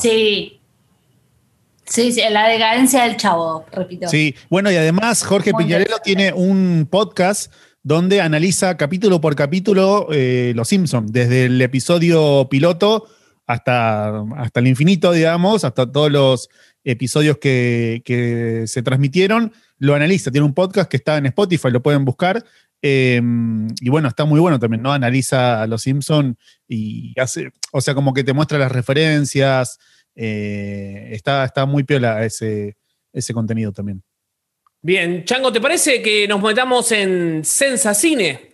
Sí. 0.01 0.55
Sí, 1.85 2.11
sí, 2.11 2.21
la 2.29 2.47
decadencia 2.47 3.03
del 3.03 3.17
chavo, 3.17 3.65
repito. 3.71 4.07
Sí, 4.07 4.35
bueno, 4.47 4.71
y 4.71 4.75
además 4.75 5.23
Jorge 5.23 5.53
Piñarello 5.53 5.97
tiene 6.03 6.31
un 6.31 6.87
podcast 6.89 7.51
donde 7.81 8.21
analiza 8.21 8.77
capítulo 8.77 9.19
por 9.19 9.35
capítulo 9.35 10.07
eh, 10.11 10.53
Los 10.55 10.67
Simpsons, 10.67 11.11
desde 11.11 11.45
el 11.45 11.59
episodio 11.59 12.47
piloto 12.47 13.07
hasta, 13.47 14.21
hasta 14.37 14.59
el 14.59 14.67
infinito, 14.67 15.11
digamos, 15.11 15.63
hasta 15.63 15.91
todos 15.91 16.11
los 16.11 16.49
episodios 16.83 17.39
que, 17.39 18.03
que 18.05 18.65
se 18.67 18.83
transmitieron 18.83 19.51
lo 19.79 19.95
analiza, 19.95 20.31
tiene 20.31 20.45
un 20.45 20.53
podcast 20.53 20.89
que 20.89 20.97
está 20.97 21.17
en 21.17 21.25
Spotify, 21.27 21.71
lo 21.71 21.81
pueden 21.81 22.05
buscar. 22.05 22.43
Em, 22.81 23.67
y 23.81 23.89
bueno, 23.89 24.07
está 24.07 24.25
muy 24.25 24.39
bueno 24.39 24.59
también, 24.59 24.81
¿no? 24.81 24.93
Analiza 24.93 25.61
a 25.61 25.67
los 25.67 25.81
Simpson 25.81 26.37
y 26.67 27.19
hace, 27.19 27.51
o 27.71 27.81
sea, 27.81 27.93
como 27.93 28.13
que 28.13 28.23
te 28.23 28.33
muestra 28.33 28.57
las 28.57 28.71
referencias. 28.71 29.79
Eh, 30.15 31.09
está, 31.11 31.45
está 31.45 31.65
muy 31.65 31.83
piola 31.83 32.23
ese, 32.25 32.77
ese 33.11 33.33
contenido 33.33 33.71
también. 33.71 34.03
Bien, 34.81 35.25
Chango, 35.25 35.51
¿te 35.51 35.59
parece 35.59 36.01
que 36.01 36.27
nos 36.27 36.41
metamos 36.41 36.91
en 36.91 37.43
Sensacine? 37.43 38.49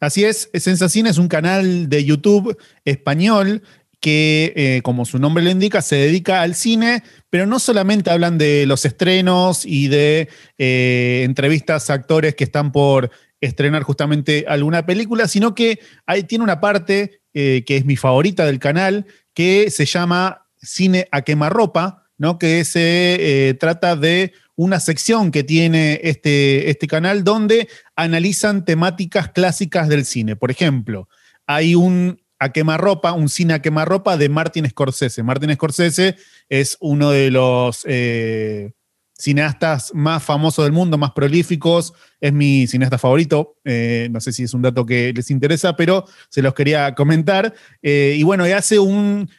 Así 0.00 0.24
es, 0.24 0.50
Sensacine 0.54 1.10
es 1.10 1.18
un 1.18 1.28
canal 1.28 1.88
de 1.88 2.04
YouTube 2.04 2.56
español 2.84 3.62
que, 4.00 4.52
eh, 4.56 4.80
como 4.82 5.04
su 5.04 5.18
nombre 5.18 5.42
lo 5.42 5.50
indica, 5.50 5.82
se 5.82 5.96
dedica 5.96 6.42
al 6.42 6.54
cine, 6.54 7.02
pero 7.30 7.46
no 7.46 7.58
solamente 7.58 8.10
hablan 8.10 8.38
de 8.38 8.66
los 8.66 8.84
estrenos 8.84 9.64
y 9.64 9.88
de 9.88 10.28
eh, 10.58 11.22
entrevistas 11.24 11.90
a 11.90 11.94
actores 11.94 12.34
que 12.34 12.44
están 12.44 12.72
por 12.72 13.10
estrenar 13.40 13.82
justamente 13.82 14.44
alguna 14.48 14.86
película, 14.86 15.28
sino 15.28 15.54
que 15.54 15.80
ahí 16.06 16.24
tiene 16.24 16.44
una 16.44 16.60
parte 16.60 17.20
eh, 17.34 17.64
que 17.66 17.76
es 17.76 17.84
mi 17.84 17.96
favorita 17.96 18.46
del 18.46 18.58
canal, 18.58 19.06
que 19.34 19.70
se 19.70 19.86
llama 19.86 20.46
Cine 20.62 21.08
a 21.10 21.22
quemarropa, 21.22 22.06
¿no? 22.18 22.38
que 22.38 22.64
se 22.64 23.56
trata 23.60 23.94
de 23.94 24.32
una 24.56 24.80
sección 24.80 25.30
que 25.30 25.44
tiene 25.44 26.00
este, 26.02 26.70
este 26.70 26.86
canal 26.86 27.24
donde 27.24 27.68
analizan 27.94 28.64
temáticas 28.64 29.28
clásicas 29.28 29.88
del 29.88 30.06
cine. 30.06 30.34
Por 30.34 30.50
ejemplo, 30.50 31.08
hay 31.46 31.74
un 31.74 32.18
a 32.38 32.52
quemarropa, 32.52 33.12
un 33.12 33.28
cine 33.28 33.54
a 33.54 33.62
quemarropa 33.62 34.16
de 34.16 34.28
Martin 34.28 34.68
Scorsese. 34.68 35.22
Martin 35.22 35.54
Scorsese 35.54 36.16
es 36.48 36.76
uno 36.80 37.10
de 37.10 37.30
los 37.30 37.82
eh, 37.86 38.72
cineastas 39.18 39.92
más 39.94 40.22
famosos 40.22 40.64
del 40.64 40.72
mundo, 40.72 40.98
más 40.98 41.12
prolíficos. 41.12 41.92
Es 42.20 42.32
mi 42.32 42.66
cineasta 42.66 42.98
favorito. 42.98 43.56
Eh, 43.64 44.08
no 44.10 44.20
sé 44.20 44.32
si 44.32 44.44
es 44.44 44.54
un 44.54 44.62
dato 44.62 44.84
que 44.84 45.12
les 45.14 45.30
interesa, 45.30 45.76
pero 45.76 46.04
se 46.28 46.42
los 46.42 46.54
quería 46.54 46.94
comentar. 46.94 47.54
Eh, 47.82 48.16
y 48.18 48.22
bueno, 48.22 48.44
hace 48.44 48.78
un 48.78 49.30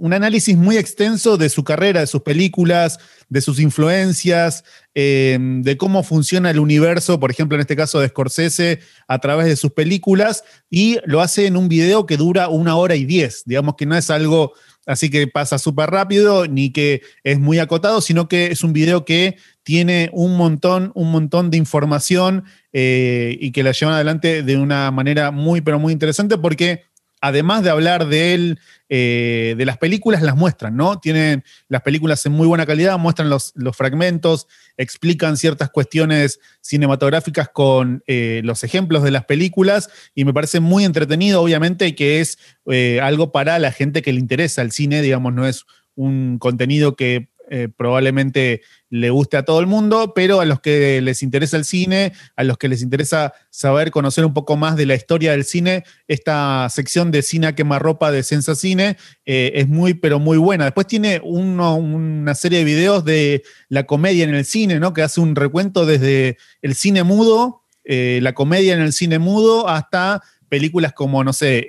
un 0.00 0.14
análisis 0.14 0.56
muy 0.56 0.78
extenso 0.78 1.36
de 1.36 1.50
su 1.50 1.62
carrera, 1.62 2.00
de 2.00 2.06
sus 2.06 2.22
películas, 2.22 2.98
de 3.28 3.42
sus 3.42 3.60
influencias, 3.60 4.64
eh, 4.94 5.38
de 5.38 5.76
cómo 5.76 6.02
funciona 6.02 6.50
el 6.50 6.58
universo, 6.58 7.20
por 7.20 7.30
ejemplo, 7.30 7.56
en 7.56 7.60
este 7.60 7.76
caso 7.76 8.00
de 8.00 8.08
Scorsese, 8.08 8.80
a 9.06 9.18
través 9.18 9.46
de 9.46 9.56
sus 9.56 9.72
películas, 9.72 10.42
y 10.70 10.98
lo 11.04 11.20
hace 11.20 11.46
en 11.46 11.56
un 11.56 11.68
video 11.68 12.06
que 12.06 12.16
dura 12.16 12.48
una 12.48 12.76
hora 12.76 12.96
y 12.96 13.04
diez. 13.04 13.42
Digamos 13.44 13.74
que 13.76 13.86
no 13.86 13.94
es 13.94 14.10
algo 14.10 14.54
así 14.86 15.10
que 15.10 15.26
pasa 15.26 15.58
súper 15.58 15.90
rápido, 15.90 16.46
ni 16.46 16.72
que 16.72 17.02
es 17.22 17.38
muy 17.38 17.58
acotado, 17.58 18.00
sino 18.00 18.26
que 18.26 18.46
es 18.46 18.64
un 18.64 18.72
video 18.72 19.04
que 19.04 19.36
tiene 19.62 20.10
un 20.12 20.36
montón, 20.36 20.92
un 20.94 21.12
montón 21.12 21.50
de 21.50 21.58
información 21.58 22.44
eh, 22.72 23.36
y 23.38 23.52
que 23.52 23.62
la 23.62 23.72
llevan 23.72 23.94
adelante 23.94 24.42
de 24.42 24.56
una 24.56 24.90
manera 24.90 25.30
muy, 25.30 25.60
pero 25.60 25.78
muy 25.78 25.92
interesante 25.92 26.38
porque 26.38 26.84
además 27.20 27.62
de 27.62 27.70
hablar 27.70 28.06
de 28.06 28.34
él, 28.34 28.60
eh, 28.88 29.54
de 29.56 29.64
las 29.64 29.78
películas, 29.78 30.22
las 30.22 30.36
muestran, 30.36 30.76
¿no? 30.76 30.98
Tienen 30.98 31.44
las 31.68 31.82
películas 31.82 32.24
en 32.26 32.32
muy 32.32 32.46
buena 32.46 32.66
calidad, 32.66 32.98
muestran 32.98 33.30
los, 33.30 33.52
fragmentos, 33.74 34.46
explican 34.76 35.36
ciertas 35.36 35.70
cuestiones 35.70 36.40
cinematográficas 36.60 37.48
con 37.48 38.02
eh, 38.06 38.40
los 38.44 38.64
ejemplos 38.64 39.02
de 39.02 39.10
las 39.10 39.24
películas 39.24 39.90
y 40.14 40.24
me 40.24 40.34
parece 40.34 40.60
muy 40.60 40.84
entretenido, 40.84 41.42
obviamente, 41.42 41.94
que 41.94 42.20
es 42.20 42.38
eh, 42.66 43.00
algo 43.02 43.32
para 43.32 43.58
la 43.58 43.72
gente 43.72 44.02
que 44.02 44.12
le 44.12 44.20
interesa 44.20 44.62
el 44.62 44.72
cine, 44.72 45.02
digamos, 45.02 45.32
no 45.34 45.46
es 45.46 45.64
un 45.94 46.38
contenido 46.38 46.96
que 46.96 47.29
eh, 47.52 47.68
probablemente 47.76 48.62
le 48.90 49.10
guste 49.10 49.36
a 49.36 49.44
todo 49.44 49.58
el 49.58 49.66
mundo, 49.66 50.12
pero 50.14 50.40
a 50.40 50.44
los 50.44 50.60
que 50.60 51.00
les 51.00 51.20
interesa 51.20 51.56
el 51.56 51.64
cine, 51.64 52.12
a 52.36 52.44
los 52.44 52.56
que 52.58 52.68
les 52.68 52.80
interesa 52.80 53.32
saber, 53.50 53.90
conocer 53.90 54.24
un 54.24 54.32
poco 54.32 54.56
más 54.56 54.76
de 54.76 54.86
la 54.86 54.94
historia 54.94 55.32
del 55.32 55.44
cine, 55.44 55.82
esta 56.06 56.68
sección 56.70 57.10
de 57.10 57.22
cine 57.22 57.48
a 57.48 57.56
quemarropa 57.56 58.12
de 58.12 58.22
Sensa 58.22 58.54
Cine 58.54 58.96
eh, 59.26 59.50
es 59.56 59.66
muy, 59.66 59.94
pero 59.94 60.20
muy 60.20 60.38
buena. 60.38 60.64
Después 60.64 60.86
tiene 60.86 61.20
una 61.24 62.36
serie 62.36 62.60
de 62.60 62.64
videos 62.64 63.04
de 63.04 63.42
la 63.68 63.84
comedia 63.84 64.22
en 64.22 64.34
el 64.34 64.44
cine, 64.44 64.78
¿no? 64.78 64.94
Que 64.94 65.02
hace 65.02 65.20
un 65.20 65.34
recuento 65.34 65.86
desde 65.86 66.38
el 66.62 66.76
cine 66.76 67.02
mudo, 67.02 67.62
eh, 67.82 68.20
la 68.22 68.32
comedia 68.32 68.74
en 68.74 68.80
el 68.80 68.92
cine 68.92 69.18
mudo, 69.18 69.68
hasta 69.68 70.22
películas 70.48 70.92
como, 70.92 71.24
no 71.24 71.32
sé, 71.32 71.66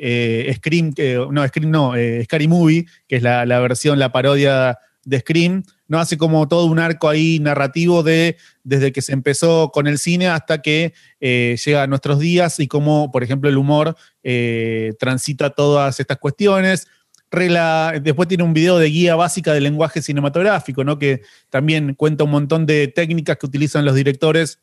Scream, 0.57 0.93
no, 1.31 1.47
Scream 1.47 1.71
no, 1.71 1.93
Scary 2.23 2.47
Movie, 2.47 2.85
que 3.07 3.15
es 3.15 3.23
la 3.23 3.59
versión, 3.59 3.97
la 3.97 4.11
parodia 4.11 4.77
de 5.03 5.19
Scream, 5.19 5.63
¿no? 5.87 5.99
Hace 5.99 6.17
como 6.17 6.47
todo 6.47 6.65
un 6.65 6.79
arco 6.79 7.09
ahí 7.09 7.39
narrativo 7.39 8.03
de 8.03 8.37
desde 8.63 8.91
que 8.91 9.01
se 9.01 9.13
empezó 9.13 9.71
con 9.71 9.87
el 9.87 9.97
cine 9.97 10.27
hasta 10.27 10.61
que 10.61 10.93
eh, 11.19 11.57
llega 11.63 11.83
a 11.83 11.87
nuestros 11.87 12.19
días 12.19 12.59
y 12.59 12.67
cómo, 12.67 13.11
por 13.11 13.23
ejemplo, 13.23 13.49
el 13.49 13.57
humor 13.57 13.95
eh, 14.23 14.93
transita 14.99 15.49
todas 15.49 15.99
estas 15.99 16.17
cuestiones. 16.17 16.87
Regla, 17.31 17.93
después 18.01 18.27
tiene 18.27 18.43
un 18.43 18.53
video 18.53 18.77
de 18.77 18.87
guía 18.89 19.15
básica 19.15 19.53
del 19.53 19.63
lenguaje 19.63 20.01
cinematográfico, 20.01 20.83
¿no? 20.83 20.99
Que 20.99 21.21
también 21.49 21.95
cuenta 21.95 22.25
un 22.25 22.31
montón 22.31 22.65
de 22.65 22.87
técnicas 22.89 23.37
que 23.37 23.45
utilizan 23.45 23.85
los 23.85 23.95
directores 23.95 24.59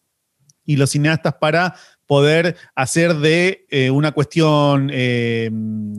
y 0.65 0.77
los 0.77 0.91
cineastas 0.91 1.35
para 1.41 1.75
poder 2.09 2.57
hacer 2.75 3.17
de 3.17 3.67
eh, 3.69 3.91
una 3.91 4.13
cuestión 4.13 4.91
eh, 4.91 5.51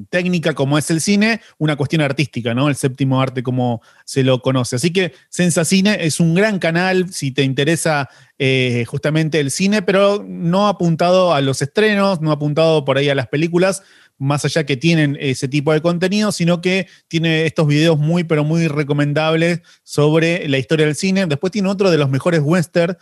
técnica 0.10 0.56
como 0.56 0.80
es 0.80 0.89
el 0.89 1.01
cine, 1.01 1.39
una 1.60 1.75
cuestión 1.75 2.01
artística, 2.01 2.56
¿no? 2.56 2.68
El 2.68 2.75
séptimo 2.75 3.22
arte 3.22 3.44
como 3.44 3.84
se 4.06 4.24
lo 4.24 4.42
conoce. 4.42 4.75
Así 4.75 4.92
que 4.92 5.13
Sensa 5.30 5.63
Cine 5.63 6.00
es 6.01 6.20
un 6.20 6.34
gran 6.34 6.58
canal 6.58 7.13
si 7.13 7.32
te 7.32 7.44
interesa 7.44 8.10
eh, 8.39 8.86
justamente 8.88 9.39
el 9.39 9.51
cine, 9.51 9.84
pero 9.84 10.25
no 10.28 10.68
apuntado 10.68 11.32
a 11.36 11.42
los 11.42 11.62
estrenos, 11.62 12.22
no 12.22 12.32
apuntado 12.32 12.84
por 12.86 12.98
ahí 12.98 13.08
a 13.10 13.16
las 13.16 13.28
películas, 13.28 13.84
más 14.18 14.44
allá 14.46 14.66
que 14.66 14.78
tienen 14.78 15.16
ese 15.22 15.48
tipo 15.48 15.74
de 15.74 15.82
contenido, 15.82 16.32
sino 16.32 16.60
que 16.60 16.88
tiene 17.08 17.46
estos 17.46 17.68
videos 17.68 18.00
muy, 18.00 18.24
pero 18.24 18.44
muy 18.44 18.68
recomendables 18.68 19.62
sobre 19.84 20.50
la 20.50 20.58
historia 20.58 20.88
del 20.88 20.96
cine. 20.96 21.28
Después 21.28 21.51
tiene 21.51 21.70
otro 21.70 21.92
de 21.92 22.00
los 22.00 22.10
mejores 22.10 22.42
western 22.44 22.98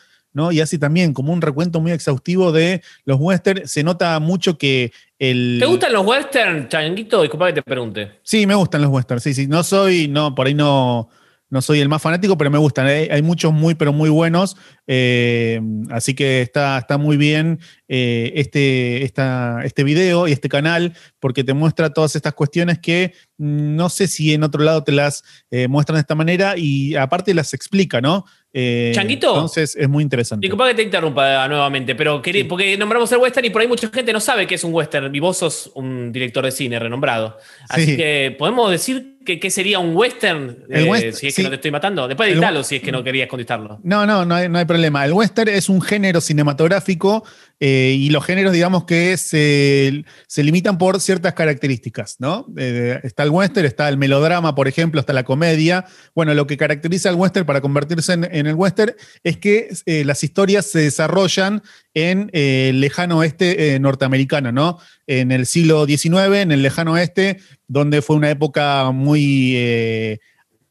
y 0.52 0.62
así 0.62 0.78
también 0.78 1.14
como 1.14 1.34
un 1.34 1.42
recuento 1.42 1.80
muy 1.80 1.92
exhaustivo 1.92 2.52
de 2.52 2.82
los 3.06 3.18
westerns. 3.20 3.72
Se 3.72 3.84
nota 3.84 4.20
mucho 4.20 4.58
que 4.58 4.92
el... 5.20 5.58
¿Te 5.60 5.66
gustan 5.66 5.94
los 5.94 6.06
westerns, 6.06 6.70
Changuito? 6.70 7.22
Disculpa 7.22 7.48
que 7.48 7.54
te 7.54 7.62
pregunte. 7.62 8.20
Sí, 8.24 8.46
me 8.46 8.56
gustan 8.56 8.82
los 8.82 8.92
westerns, 8.92 9.24
sí, 9.24 9.34
sí. 9.34 9.48
No 9.48 9.64
soy, 9.64 10.08
no, 10.08 10.36
por 10.36 10.48
ahí 10.48 10.54
no, 10.54 11.10
no 11.50 11.62
soy 11.62 11.80
el 11.80 11.88
más 11.88 12.02
fanático, 12.02 12.38
pero 12.38 12.52
me 12.52 12.58
gustan. 12.58 12.88
Hay, 12.88 13.22
muchos 13.22 13.54
muy, 13.54 13.76
pero 13.76 13.94
muy 13.94 14.10
buenos. 14.10 14.58
Eh, 14.86 15.62
así 15.92 16.14
que 16.14 16.42
está, 16.42 16.78
está 16.78 16.98
muy 16.98 17.16
bien 17.16 17.60
eh, 17.88 18.34
este, 18.36 19.04
este 19.04 19.84
video 19.84 20.28
y 20.28 20.34
este 20.34 20.50
canal, 20.50 20.94
porque 21.20 21.44
te 21.44 21.54
muestra 21.54 21.94
todas 21.94 22.16
estas 22.16 22.34
cuestiones 22.34 22.80
que 22.80 23.14
mm, 23.38 23.76
no 23.76 23.90
sé 23.90 24.08
si 24.08 24.34
en 24.34 24.44
otro 24.44 24.62
lado 24.62 24.84
te 24.84 24.92
las 24.92 25.24
eh, 25.50 25.68
muestran 25.68 25.96
de 25.96 26.02
esta 26.02 26.16
manera 26.16 26.56
y 26.58 26.96
aparte 26.96 27.34
las 27.34 27.54
explica, 27.54 28.02
¿no? 28.02 28.26
Eh, 28.54 28.92
Changuito. 28.94 29.34
Entonces 29.34 29.76
es 29.76 29.90
muy 29.90 30.04
interesante. 30.04 30.46
Disculpa 30.46 30.68
que 30.70 30.76
te 30.76 30.84
interrumpa 30.84 31.48
nuevamente, 31.48 31.96
pero 31.96 32.22
porque 32.48 32.78
nombramos 32.78 33.12
el 33.12 33.20
western 33.20 33.46
y 33.46 33.50
por 33.50 33.62
ahí 33.62 33.68
mucha 33.68 33.90
gente 33.90 34.14
no 34.14 34.20
sabe 34.20 34.48
qué 34.48 34.56
es 34.56 34.64
un 34.64 34.74
western 34.74 35.14
y 35.14 35.20
vos 35.20 35.38
sos 35.38 35.72
un 35.76 36.12
director 36.12 36.44
de 36.44 36.52
cine 36.52 36.80
renombrado. 36.80 37.38
Así 37.70 37.98
que 37.98 38.36
podemos 38.38 38.72
decir 38.72 39.18
que 39.26 39.40
qué 39.40 39.52
sería 39.52 39.80
un 39.80 39.96
western, 39.96 40.64
eh, 40.70 41.12
si 41.12 41.28
es 41.28 41.36
que 41.36 41.44
no 41.44 41.50
te 41.50 41.56
estoy 41.56 41.72
matando. 41.72 42.08
Después 42.08 42.32
editalo 42.32 42.64
si 42.64 42.78
es 42.78 42.82
que 42.82 42.92
no 42.92 43.04
querías 43.04 43.28
contestarlo. 43.28 43.80
No, 43.84 44.06
no, 44.06 44.26
no 44.26 44.36
hay, 44.36 44.48
no 44.48 44.58
hay 44.58 44.66
problema. 44.66 45.06
El 45.06 45.14
western 45.14 45.50
es 45.50 45.68
un 45.68 45.82
género 45.82 46.22
cinematográfico 46.22 47.26
eh, 47.60 47.96
y 47.98 48.10
los 48.12 48.24
géneros, 48.24 48.54
digamos 48.54 48.84
que 48.84 49.18
se, 49.18 50.04
limitan 50.44 50.78
por 50.78 51.02
ciertas 51.02 51.34
características, 51.34 52.18
¿no? 52.20 52.46
Eh, 52.56 53.00
está 53.04 53.24
el 53.24 53.32
western, 53.32 53.66
está 53.66 53.90
el 53.90 53.98
melodrama, 53.98 54.54
por 54.54 54.68
ejemplo, 54.68 55.00
está 55.00 55.12
la 55.14 55.24
comedia. 55.24 55.86
Bueno, 56.14 56.36
lo 56.36 56.46
que 56.46 56.56
caracteriza 56.56 57.10
al 57.10 57.16
western 57.16 57.48
para 57.48 57.62
convertirse 57.62 58.14
en, 58.14 58.48
el 58.48 58.54
western 58.54 58.94
es 59.24 59.38
que 59.38 59.70
eh, 59.86 60.06
las 60.06 60.24
historias 60.24 60.68
se 60.68 60.80
desarrollan 60.80 61.64
en 61.96 62.30
el 62.34 62.80
lejano 62.80 63.18
oeste 63.18 63.80
norteamericano, 63.80 64.52
¿no? 64.52 64.78
En 65.08 65.32
el 65.32 65.48
siglo 65.48 65.88
XIX, 65.88 66.36
en 66.36 66.52
el 66.52 66.62
lejano 66.62 66.94
oeste, 66.94 67.38
donde 67.68 68.04
fue 68.04 68.18
una 68.18 68.30
época 68.30 68.92
muy 68.92 70.20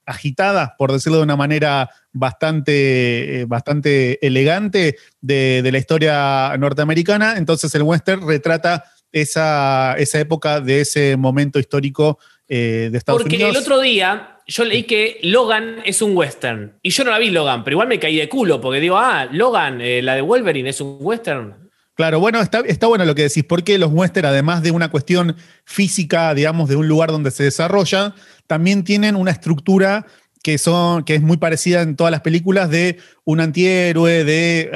agitada, 0.07 0.77
por 0.79 0.93
decirlo 0.93 1.19
de 1.19 1.25
una 1.25 1.37
manera 1.37 1.91
bastante, 2.13 3.41
eh, 3.41 3.45
bastante 3.45 4.25
elegante 4.27 4.97
de, 5.21 5.69
la 5.71 5.79
historia 5.79 6.57
norteamericana. 6.59 7.35
Entonces 7.37 7.75
el 7.75 7.83
western 7.83 8.27
retrata 8.27 8.85
esa, 9.13 9.95
esa 9.99 10.21
época 10.21 10.61
de 10.61 10.81
ese 10.81 11.17
momento 11.17 11.59
histórico 11.59 12.19
eh, 12.49 12.89
de 12.91 12.99
Estados 12.99 13.23
Unidos. 13.23 13.41
Porque 13.41 13.59
el 13.59 13.63
otro 13.63 13.81
día 13.81 14.39
yo 14.47 14.65
leí 14.65 14.85
que 14.85 15.19
Logan 15.23 15.79
es 15.85 16.01
un 16.03 16.17
western. 16.17 16.79
Y 16.83 16.91
yo 16.91 17.05
no 17.05 17.11
la 17.11 17.19
vi 17.19 17.31
Logan, 17.31 17.65
pero 17.65 17.75
igual 17.75 17.89
me 17.89 17.99
caí 17.99 18.17
de 18.17 18.29
culo 18.29 18.61
porque 18.61 18.81
digo, 18.81 18.97
ah, 18.97 19.29
Logan, 19.31 19.81
eh, 19.81 20.03
la 20.03 20.15
de 20.15 20.21
Wolverine 20.23 20.71
es 20.71 20.81
un 20.81 20.99
western. 21.01 21.67
Claro, 21.97 22.21
bueno, 22.21 22.43
está, 22.43 22.61
está 22.61 22.89
bueno 22.89 23.07
lo 23.07 23.15
que 23.15 23.23
decís, 23.23 23.43
porque 23.43 23.79
los 23.79 23.91
western, 23.91 24.27
además 24.27 24.63
de 24.63 24.71
una 24.71 24.91
cuestión 24.91 25.35
física, 25.65 26.35
digamos, 26.35 26.69
de 26.69 26.77
un 26.77 26.87
lugar 26.87 27.11
donde 27.11 27.31
se 27.31 27.45
desarrolla, 27.45 28.15
también 28.47 28.85
tienen 28.85 29.17
una 29.17 29.31
estructura 29.31 30.07
que, 30.43 30.59
son, 30.59 31.03
que 31.05 31.17
es 31.17 31.23
muy 31.23 31.39
parecida 31.39 31.83
en 31.83 31.97
todas 31.97 32.11
las 32.11 32.21
películas 32.21 32.71
de 32.71 32.99
un 33.25 33.41
antihéroe, 33.41 34.25
de 34.25 34.71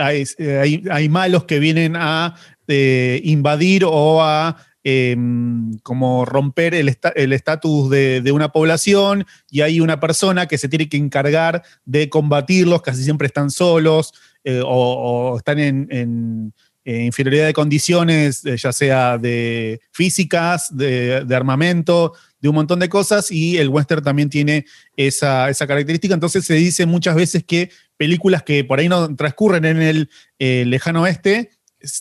hay, 0.91 1.09
malos 1.09 1.45
que 1.45 1.61
vienen 1.61 1.95
a 1.97 2.35
eh, 2.67 3.21
invadir 3.25 3.85
o 3.87 4.23
a 4.23 4.57
em, 4.83 5.79
como 5.85 6.25
romper 6.25 6.75
el 6.75 6.89
estatus 7.33 7.91
de, 7.91 8.33
una 8.33 8.51
población 8.51 9.27
y 9.51 9.61
hay 9.61 9.81
una 9.81 10.01
persona 10.01 10.47
que 10.47 10.59
se 10.59 10.69
tiene 10.69 10.89
que 10.89 10.97
encargar 10.97 11.63
de 11.85 12.09
combatirlos, 12.09 12.83
casi 12.83 13.05
siempre 13.05 13.27
están 13.27 13.51
solos 13.51 14.13
eh, 14.43 14.63
o, 14.65 15.37
están 15.37 15.59
en 15.61 16.53
inferioridad 16.85 17.47
de 17.47 17.53
condiciones, 17.53 18.45
eh, 18.45 18.57
ya 18.57 18.73
sea 18.73 19.19
de 19.19 19.81
físicas, 19.93 20.77
de, 20.77 21.27
armamento, 21.35 22.15
de 22.41 22.49
un 22.49 22.55
montón 22.55 22.79
de 22.81 22.89
cosas, 22.89 23.31
y 23.31 23.59
el 23.59 23.69
western 23.69 24.03
también 24.03 24.31
tiene 24.31 24.67
esa, 24.97 25.53
característica. 25.55 26.15
Entonces 26.15 26.45
se 26.45 26.55
dice 26.55 26.87
muchas 26.87 27.15
veces 27.15 27.45
que 27.45 27.71
películas 27.97 28.43
que 28.43 28.65
por 28.65 28.79
ahí 28.79 28.89
no 28.89 29.15
transcurren 29.15 29.65
en 29.65 29.83
el 29.83 30.11
eh, 30.39 30.65
lejano 30.67 31.03
oeste 31.03 31.51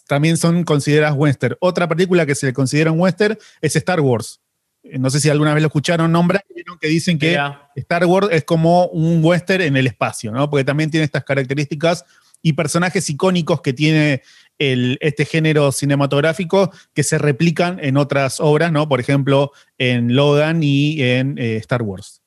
también 0.08 0.38
son 0.38 0.64
consideradas 0.64 1.16
western. 1.18 1.56
Otra 1.60 1.88
película 1.88 2.26
que 2.26 2.36
se 2.36 2.46
le 2.46 2.54
considera 2.54 2.92
un 2.92 3.00
western 3.00 3.38
es 3.62 3.76
Star 3.76 4.02
Wars. 4.02 4.42
No 4.84 5.10
sé 5.10 5.20
si 5.20 5.30
alguna 5.30 5.54
vez 5.54 5.62
lo 5.62 5.68
escucharon 5.68 6.12
nombrar, 6.12 6.44
que 6.80 6.88
dicen 6.88 7.20
que 7.20 7.38
Star 7.76 8.06
Wars 8.06 8.30
es 8.32 8.44
como 8.46 8.88
un 8.88 9.24
western 9.24 9.64
en 9.64 9.78
el 9.78 9.88
espacio, 9.88 10.32
¿no? 10.32 10.50
Porque 10.50 10.64
también 10.64 10.90
tiene 10.90 11.04
estas 11.04 11.24
características 11.24 12.06
y 12.42 12.54
personajes 12.54 13.10
icónicos 13.10 13.62
que 13.62 13.74
tiene 13.74 14.22
este 14.60 15.26
género 15.26 15.72
cinematográfico 15.72 16.72
que 16.94 17.04
se 17.04 17.18
replican 17.18 17.80
en 17.82 17.96
otras 17.96 18.40
obras, 18.42 18.72
¿no? 18.72 18.90
Por 18.90 19.00
ejemplo, 19.00 19.52
en 19.78 20.16
Logan 20.16 20.62
y 20.64 21.02
en 21.02 21.38
eh, 21.38 21.56
Star 21.58 21.82
Wars. 21.82 22.22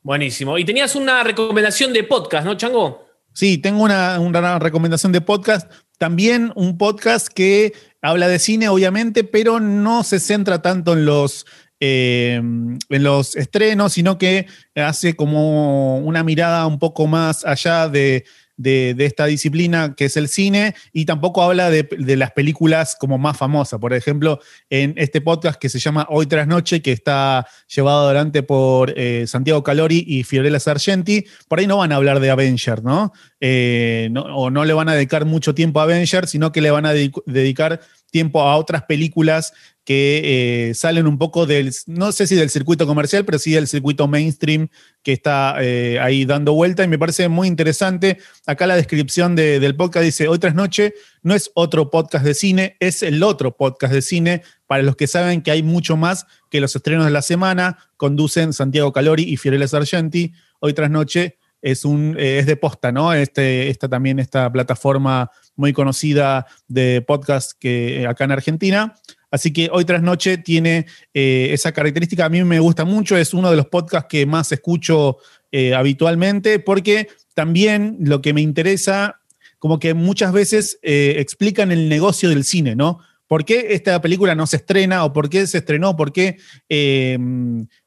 Buenísimo. 0.00 0.56
Y 0.58 0.64
tenías 0.64 0.96
una 0.96 1.22
recomendación 1.22 1.92
de 1.92 2.04
podcast, 2.04 2.46
¿no, 2.46 2.56
Chango? 2.56 3.06
Sí, 3.34 3.58
tengo 3.58 3.82
una, 3.82 4.18
una 4.18 4.58
recomendación 4.58 5.12
de 5.12 5.20
podcast. 5.20 5.70
También 5.98 6.52
un 6.56 6.78
podcast 6.78 7.28
que 7.28 7.74
habla 8.00 8.28
de 8.28 8.38
cine, 8.38 8.68
obviamente, 8.68 9.22
pero 9.22 9.60
no 9.60 10.04
se 10.04 10.20
centra 10.20 10.62
tanto 10.62 10.94
en 10.94 11.04
los 11.04 11.46
eh, 11.84 12.36
en 12.36 13.02
los 13.02 13.34
estrenos, 13.34 13.94
sino 13.94 14.16
que 14.16 14.46
hace 14.76 15.16
como 15.16 15.98
una 15.98 16.22
mirada 16.22 16.64
un 16.66 16.78
poco 16.78 17.08
más 17.08 17.44
allá 17.44 17.88
de, 17.88 18.24
de, 18.56 18.94
esta 18.98 19.26
disciplina 19.26 19.94
que 19.96 20.06
es 20.06 20.16
el 20.16 20.28
cine 20.28 20.74
y 20.92 21.04
tampoco 21.04 21.42
habla 21.42 21.70
de, 21.70 21.86
las 22.16 22.32
películas 22.32 22.96
como 22.98 23.18
más 23.18 23.36
famosas. 23.36 23.80
Por 23.80 23.92
ejemplo, 23.92 24.40
en 24.70 24.94
este 24.96 25.20
podcast 25.20 25.58
que 25.58 25.68
se 25.68 25.78
llama 25.78 26.06
Hoy 26.10 26.26
tras 26.26 26.46
Noche, 26.46 26.82
que 26.82 26.92
está 26.92 27.46
llevado 27.66 28.06
adelante 28.06 28.42
por 28.42 28.92
eh, 28.96 29.26
Santiago 29.26 29.62
Calori 29.62 30.04
y 30.06 30.24
Fiorella 30.24 30.60
Sargenti, 30.60 31.24
por 31.48 31.58
ahí 31.58 31.66
no 31.66 31.78
van 31.78 31.92
a 31.92 31.96
hablar 31.96 32.20
de 32.20 32.30
Avenger, 32.30 32.82
¿no? 32.82 33.12
Eh, 33.40 34.10
o 34.14 34.50
no 34.50 34.64
le 34.64 34.72
van 34.72 34.88
a 34.88 34.94
dedicar 34.94 35.24
mucho 35.24 35.54
tiempo 35.54 35.80
a 35.80 35.84
Avenger, 35.84 36.26
sino 36.26 36.52
que 36.52 36.60
le 36.60 36.70
van 36.70 36.86
a 36.86 36.92
dedicar 36.92 37.80
tiempo 38.12 38.42
a 38.42 38.56
otras 38.56 38.84
películas 38.84 39.52
que 39.84 40.68
eh, 40.70 40.74
salen 40.74 41.08
un 41.08 41.18
poco 41.18 41.44
del, 41.44 41.74
no 41.86 42.12
sé 42.12 42.28
si 42.28 42.36
del 42.36 42.50
circuito 42.50 42.86
comercial, 42.86 43.24
pero 43.24 43.40
sí 43.40 43.50
del 43.50 43.66
circuito 43.66 44.06
mainstream 44.06 44.68
que 45.02 45.12
está 45.12 45.56
eh, 45.60 45.98
ahí 46.00 46.24
dando 46.24 46.52
vuelta 46.52 46.84
y 46.84 46.88
me 46.88 46.98
parece 46.98 47.28
muy 47.28 47.48
interesante. 47.48 48.18
Acá 48.46 48.68
la 48.68 48.76
descripción 48.76 49.34
del 49.34 49.74
podcast 49.74 50.04
dice, 50.04 50.28
hoy 50.28 50.38
tras 50.38 50.54
noche 50.54 50.94
no 51.22 51.34
es 51.34 51.50
otro 51.54 51.90
podcast 51.90 52.24
de 52.24 52.34
cine, 52.34 52.76
es 52.78 53.02
el 53.02 53.20
otro 53.24 53.56
podcast 53.56 53.92
de 53.92 54.02
cine. 54.02 54.42
Para 54.68 54.84
los 54.84 54.94
que 54.94 55.08
saben 55.08 55.42
que 55.42 55.50
hay 55.50 55.64
mucho 55.64 55.96
más 55.96 56.26
que 56.48 56.60
los 56.60 56.76
estrenos 56.76 57.04
de 57.04 57.10
la 57.10 57.22
semana, 57.22 57.78
conducen 57.96 58.52
Santiago 58.52 58.92
Calori 58.92 59.24
y 59.24 59.36
Fiorella 59.36 59.66
Sargenti. 59.66 60.32
Hoy 60.60 60.74
tras 60.74 60.90
noche 60.90 61.38
es, 61.62 61.84
un, 61.84 62.16
eh, 62.18 62.38
es 62.38 62.46
de 62.46 62.56
posta, 62.56 62.92
¿no? 62.92 63.14
Este, 63.14 63.70
esta 63.70 63.88
también, 63.88 64.18
esta 64.18 64.52
plataforma 64.52 65.30
muy 65.56 65.72
conocida 65.72 66.46
de 66.68 67.02
podcast 67.02 67.52
que 67.58 68.06
acá 68.06 68.24
en 68.24 68.32
Argentina. 68.32 68.94
Así 69.32 69.50
que 69.50 69.70
hoy 69.72 69.86
tras 69.86 70.02
noche 70.02 70.36
tiene 70.36 70.86
eh, 71.14 71.48
esa 71.52 71.72
característica. 71.72 72.26
A 72.26 72.28
mí 72.28 72.44
me 72.44 72.60
gusta 72.60 72.84
mucho, 72.84 73.16
es 73.16 73.32
uno 73.32 73.50
de 73.50 73.56
los 73.56 73.66
podcasts 73.66 74.06
que 74.08 74.26
más 74.26 74.52
escucho 74.52 75.16
eh, 75.50 75.74
habitualmente, 75.74 76.58
porque 76.58 77.08
también 77.34 77.96
lo 78.00 78.20
que 78.20 78.34
me 78.34 78.42
interesa, 78.42 79.20
como 79.58 79.78
que 79.78 79.94
muchas 79.94 80.32
veces 80.34 80.78
eh, 80.82 81.14
explican 81.16 81.72
el 81.72 81.88
negocio 81.88 82.28
del 82.28 82.44
cine, 82.44 82.76
¿no? 82.76 82.98
¿Por 83.26 83.46
qué 83.46 83.68
esta 83.70 84.02
película 84.02 84.34
no 84.34 84.46
se 84.46 84.56
estrena 84.56 85.06
o 85.06 85.14
por 85.14 85.30
qué 85.30 85.46
se 85.46 85.58
estrenó? 85.58 85.96
¿Por 85.96 86.12
qué 86.12 86.36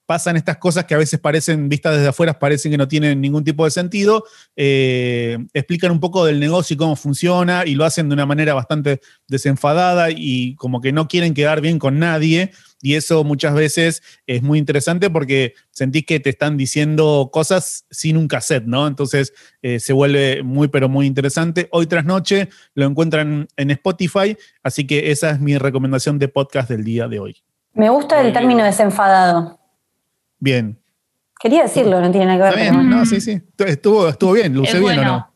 pasan 0.06 0.38
estas 0.38 0.58
cosas 0.58 0.86
que 0.86 0.94
a 0.94 0.98
veces 0.98 1.20
parecen, 1.20 1.70
vistas 1.70 1.96
desde 1.96 2.10
afuera, 2.10 2.38
parecen 2.38 2.72
que 2.72 2.78
no 2.78 2.88
tienen 2.88 3.22
ningún 3.22 3.44
tipo 3.44 3.66
de 3.66 3.72
sentido, 3.72 4.26
eh, 4.56 5.38
explican 5.54 5.92
un 5.92 6.00
poco 6.00 6.26
del 6.26 6.40
negocio 6.40 6.76
y 6.76 6.78
cómo 6.78 6.96
funciona 6.96 7.66
y 7.66 7.76
lo 7.76 7.86
hacen 7.86 8.10
de 8.10 8.14
una 8.14 8.26
manera 8.26 8.54
bastante 8.54 9.02
desenfadada 9.28 10.10
y 10.12 10.56
como 10.56 10.82
que 10.82 10.92
no 10.92 11.08
quieren 11.08 11.34
quedar 11.34 11.62
bien 11.62 11.80
con 11.80 12.00
nadie. 12.00 12.52
Y 12.82 12.94
eso 12.94 13.24
muchas 13.24 13.56
veces 13.56 14.04
es 14.28 14.44
muy 14.44 14.60
interesante 14.60 15.10
porque 15.10 15.56
sentís 15.72 16.06
que 16.06 16.20
te 16.20 16.30
están 16.30 16.56
diciendo 16.56 17.30
cosas 17.34 17.86
sin 17.90 18.16
un 18.16 18.28
cassette, 18.28 18.66
¿no? 18.66 18.86
Entonces 18.86 19.34
eh, 19.64 19.80
se 19.80 19.92
vuelve 19.94 20.44
muy, 20.44 20.68
pero 20.68 20.88
muy 20.88 21.08
interesante. 21.08 21.68
Hoy 21.72 21.88
tras 21.88 22.06
noche 22.06 22.50
lo 22.76 22.86
encuentran 22.86 23.48
en 23.58 23.72
Spotify, 23.72 24.38
así 24.62 24.86
que 24.86 25.12
esa 25.12 25.32
es 25.32 25.40
mi 25.40 25.58
recomendación 25.58 26.20
de 26.20 26.28
podcast 26.28 26.70
del 26.70 26.84
día 26.84 27.08
de 27.08 27.20
hoy. 27.20 27.38
Me 27.74 27.90
gusta 27.90 28.22
el 28.22 28.32
término 28.32 28.64
desenfadado. 28.64 29.55
Bien. 30.46 30.80
Quería 31.40 31.64
decirlo, 31.64 32.00
no 32.00 32.12
tiene 32.12 32.28
nada 32.28 32.52
que 32.52 32.56
ver. 32.56 32.72
Bien, 32.72 32.88
no, 32.88 33.04
sí, 33.08 33.20
sí. 33.20 33.42
Estuvo, 33.58 34.08
estuvo 34.08 34.34
bien, 34.34 34.54
luce 34.54 34.80
bien 34.80 35.00
o 35.00 35.04
no. 35.04 35.34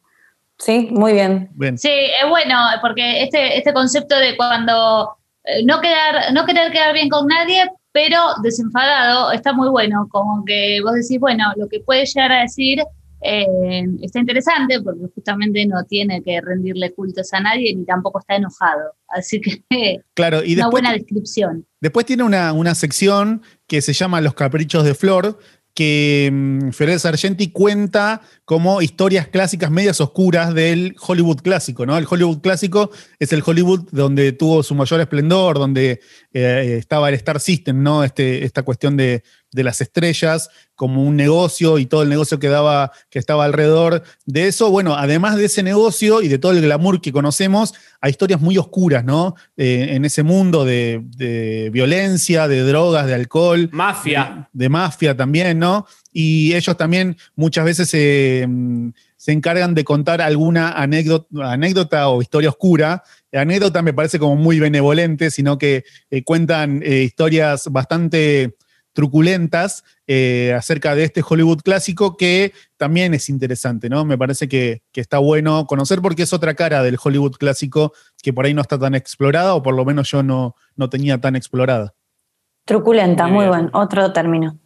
Sí, 0.59 0.89
muy 0.91 1.13
bien. 1.13 1.49
Sí, 1.77 1.89
es 1.89 2.29
bueno, 2.29 2.55
porque 2.79 3.23
este, 3.23 3.57
este 3.57 3.73
concepto 3.73 4.15
de 4.15 4.37
cuando 4.37 5.17
eh, 5.45 5.65
no, 5.65 5.81
quedar, 5.81 6.31
no 6.31 6.45
querer 6.45 6.71
quedar 6.71 6.93
bien 6.93 7.09
con 7.09 7.25
nadie, 7.25 7.65
pero 7.91 8.19
desenfadado, 8.43 9.31
está 9.31 9.51
muy 9.51 9.69
bueno. 9.69 10.07
Como 10.11 10.45
que 10.45 10.79
vos 10.83 10.93
decís, 10.93 11.19
bueno, 11.19 11.45
lo 11.57 11.67
que 11.67 11.79
puede 11.79 12.05
llegar 12.05 12.31
a 12.31 12.41
decir 12.41 12.79
eh, 13.21 13.85
está 14.03 14.19
interesante 14.19 14.79
porque 14.81 15.07
justamente 15.15 15.65
no 15.65 15.83
tiene 15.85 16.21
que 16.21 16.39
rendirle 16.39 16.93
cultos 16.93 17.33
a 17.33 17.39
nadie 17.39 17.75
ni 17.75 17.83
tampoco 17.83 18.19
está 18.19 18.35
enojado. 18.35 18.93
Así 19.07 19.41
que 19.41 20.03
claro, 20.13 20.43
y 20.43 20.53
una 20.53 20.69
buena 20.69 20.93
descripción. 20.93 21.65
Después 21.81 22.05
tiene 22.05 22.23
una, 22.23 22.53
una 22.53 22.75
sección 22.75 23.41
que 23.69 23.81
se 23.81 23.93
llama 23.93 24.19
Los 24.19 24.33
Caprichos 24.33 24.83
de 24.83 24.95
Flor, 24.95 25.39
que 25.73 26.29
um, 26.29 26.71
Sargenti 26.73 27.51
cuenta 27.51 28.21
como 28.43 28.81
historias 28.81 29.27
clásicas 29.29 29.71
medias 29.71 30.01
oscuras 30.01 30.53
del 30.53 30.95
Hollywood 30.99 31.37
clásico, 31.37 31.85
¿no? 31.85 31.97
El 31.97 32.07
Hollywood 32.09 32.41
clásico 32.41 32.91
es 33.19 33.31
el 33.31 33.43
Hollywood 33.45 33.87
donde 33.91 34.33
tuvo 34.33 34.63
su 34.63 34.75
mayor 34.75 34.99
esplendor, 34.99 35.57
donde 35.57 36.01
eh, 36.33 36.75
estaba 36.79 37.07
el 37.07 37.15
Star 37.15 37.39
System, 37.39 37.81
¿no? 37.81 38.03
Este, 38.03 38.43
esta 38.43 38.63
cuestión 38.63 38.97
de, 38.97 39.23
de 39.51 39.63
las 39.63 39.81
estrellas 39.81 40.49
como 40.75 41.03
un 41.03 41.17
negocio 41.17 41.77
y 41.77 41.85
todo 41.85 42.03
el 42.03 42.09
negocio 42.09 42.39
que, 42.39 42.47
daba, 42.47 42.91
que 43.09 43.19
estaba 43.19 43.43
alrededor 43.43 44.03
de 44.25 44.47
eso. 44.47 44.71
Bueno, 44.71 44.95
además 44.95 45.35
de 45.35 45.45
ese 45.45 45.61
negocio 45.61 46.21
y 46.21 46.29
de 46.29 46.37
todo 46.37 46.53
el 46.53 46.61
glamour 46.61 47.01
que 47.01 47.11
conocemos, 47.11 47.73
hay 47.99 48.11
historias 48.11 48.39
muy 48.39 48.57
oscuras, 48.57 49.03
¿no? 49.03 49.35
Eh, 49.57 49.89
en 49.91 50.05
ese 50.05 50.23
mundo 50.23 50.63
de, 50.63 51.69
violencia, 51.73 52.47
de 52.47 52.61
drogas, 52.61 53.07
de 53.07 53.13
alcohol. 53.13 53.69
Mafia. 53.73 54.47
De, 54.53 54.69
mafia 54.69 55.17
también, 55.17 55.59
¿no? 55.59 55.85
Y 56.13 56.53
ellos 56.53 56.77
también 56.77 57.17
muchas 57.35 57.65
veces 57.65 57.89
se, 57.89 58.47
encargan 59.27 59.75
de 59.75 59.83
contar 59.83 60.21
alguna 60.21 60.71
anécdota, 60.71 61.51
anécdota 61.51 62.07
o 62.07 62.21
historia 62.21 62.49
oscura. 62.49 63.03
Anécdota 63.33 63.81
me 63.81 63.93
parece 63.93 64.17
como 64.17 64.37
muy 64.37 64.59
benevolente, 64.59 65.29
sino 65.29 65.57
que 65.57 65.83
eh, 66.09 66.23
cuentan 66.23 66.81
eh, 66.83 67.03
historias 67.03 67.67
bastante 67.69 68.55
truculentas 68.93 69.83
eh, 70.07 70.53
acerca 70.57 70.95
de 70.95 71.03
este 71.03 71.23
Hollywood 71.27 71.61
clásico 71.61 72.17
que 72.17 72.53
también 72.77 73.13
es 73.13 73.29
interesante, 73.29 73.89
¿no? 73.89 74.05
Me 74.05 74.17
parece 74.17 74.47
que, 74.47 74.81
está 74.93 75.19
bueno 75.19 75.65
conocer 75.65 76.01
porque 76.01 76.23
es 76.23 76.33
otra 76.33 76.53
cara 76.55 76.83
del 76.83 76.97
Hollywood 77.01 77.37
clásico 77.37 77.93
que 78.21 78.33
por 78.33 78.45
ahí 78.45 78.53
no 78.53 78.61
está 78.61 78.77
tan 78.77 78.95
explorada 78.95 79.55
o 79.55 79.63
por 79.63 79.73
lo 79.73 79.85
menos 79.85 80.11
yo 80.11 80.23
no, 80.23 80.55
no 80.75 80.89
tenía 80.89 81.19
tan 81.19 81.35
explorada. 81.35 81.93
Truculenta, 82.65 83.27
muy, 83.27 83.47
buen, 83.47 83.69
otro 83.73 84.11
término. 84.11 84.59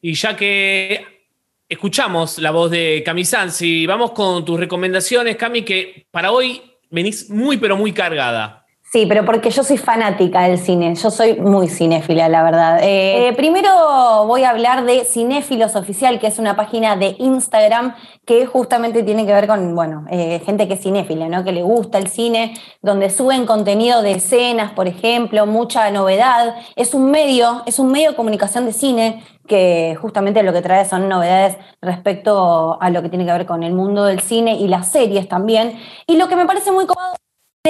Y 0.00 0.14
ya 0.14 0.36
que 0.36 1.28
escuchamos 1.68 2.38
la 2.38 2.50
voz 2.50 2.70
de 2.70 3.02
Cami 3.04 3.24
Sansi, 3.24 3.86
vamos 3.86 4.10
con 4.12 4.44
tus 4.44 4.58
recomendaciones, 4.58 5.36
Cami, 5.36 5.62
que 5.64 6.06
para 6.10 6.32
hoy 6.32 6.60
venís 6.90 7.30
muy 7.30 7.56
pero 7.58 7.76
muy 7.76 7.92
cargada. 7.92 8.66
Sí, 8.90 9.04
pero 9.06 9.26
porque 9.26 9.50
yo 9.50 9.62
soy 9.62 9.76
fanática 9.76 10.48
del 10.48 10.56
cine, 10.56 10.94
yo 10.94 11.10
soy 11.10 11.38
muy 11.38 11.68
cinéfila, 11.68 12.26
la 12.30 12.42
verdad. 12.42 12.78
Eh, 12.80 13.34
primero 13.36 14.24
voy 14.26 14.44
a 14.44 14.50
hablar 14.50 14.86
de 14.86 15.04
Cinéfilos 15.04 15.76
Oficial, 15.76 16.18
que 16.18 16.26
es 16.26 16.38
una 16.38 16.56
página 16.56 16.96
de 16.96 17.14
Instagram 17.18 17.94
que 18.24 18.46
justamente 18.46 19.02
tiene 19.02 19.26
que 19.26 19.34
ver 19.34 19.46
con, 19.46 19.74
bueno, 19.74 20.06
eh, 20.10 20.40
gente 20.46 20.66
que 20.68 20.74
es 20.74 20.80
cinéfila, 20.80 21.28
¿no? 21.28 21.44
Que 21.44 21.52
le 21.52 21.62
gusta 21.62 21.98
el 21.98 22.08
cine, 22.08 22.54
donde 22.80 23.10
suben 23.10 23.44
contenido 23.44 24.00
de 24.00 24.12
escenas, 24.12 24.72
por 24.72 24.88
ejemplo, 24.88 25.44
mucha 25.44 25.90
novedad. 25.90 26.54
Es 26.74 26.94
un 26.94 27.10
medio, 27.10 27.64
es 27.66 27.78
un 27.78 27.92
medio 27.92 28.12
de 28.12 28.16
comunicación 28.16 28.64
de 28.64 28.72
cine 28.72 29.22
que 29.46 29.98
justamente 30.00 30.42
lo 30.42 30.54
que 30.54 30.62
trae 30.62 30.86
son 30.86 31.10
novedades 31.10 31.58
respecto 31.82 32.78
a 32.80 32.88
lo 32.88 33.02
que 33.02 33.10
tiene 33.10 33.26
que 33.26 33.32
ver 33.32 33.44
con 33.44 33.62
el 33.62 33.74
mundo 33.74 34.04
del 34.04 34.20
cine 34.20 34.54
y 34.54 34.66
las 34.66 34.90
series 34.90 35.28
también. 35.28 35.78
Y 36.06 36.16
lo 36.16 36.26
que 36.28 36.36
me 36.36 36.46
parece 36.46 36.72
muy 36.72 36.86
cómodo 36.86 37.18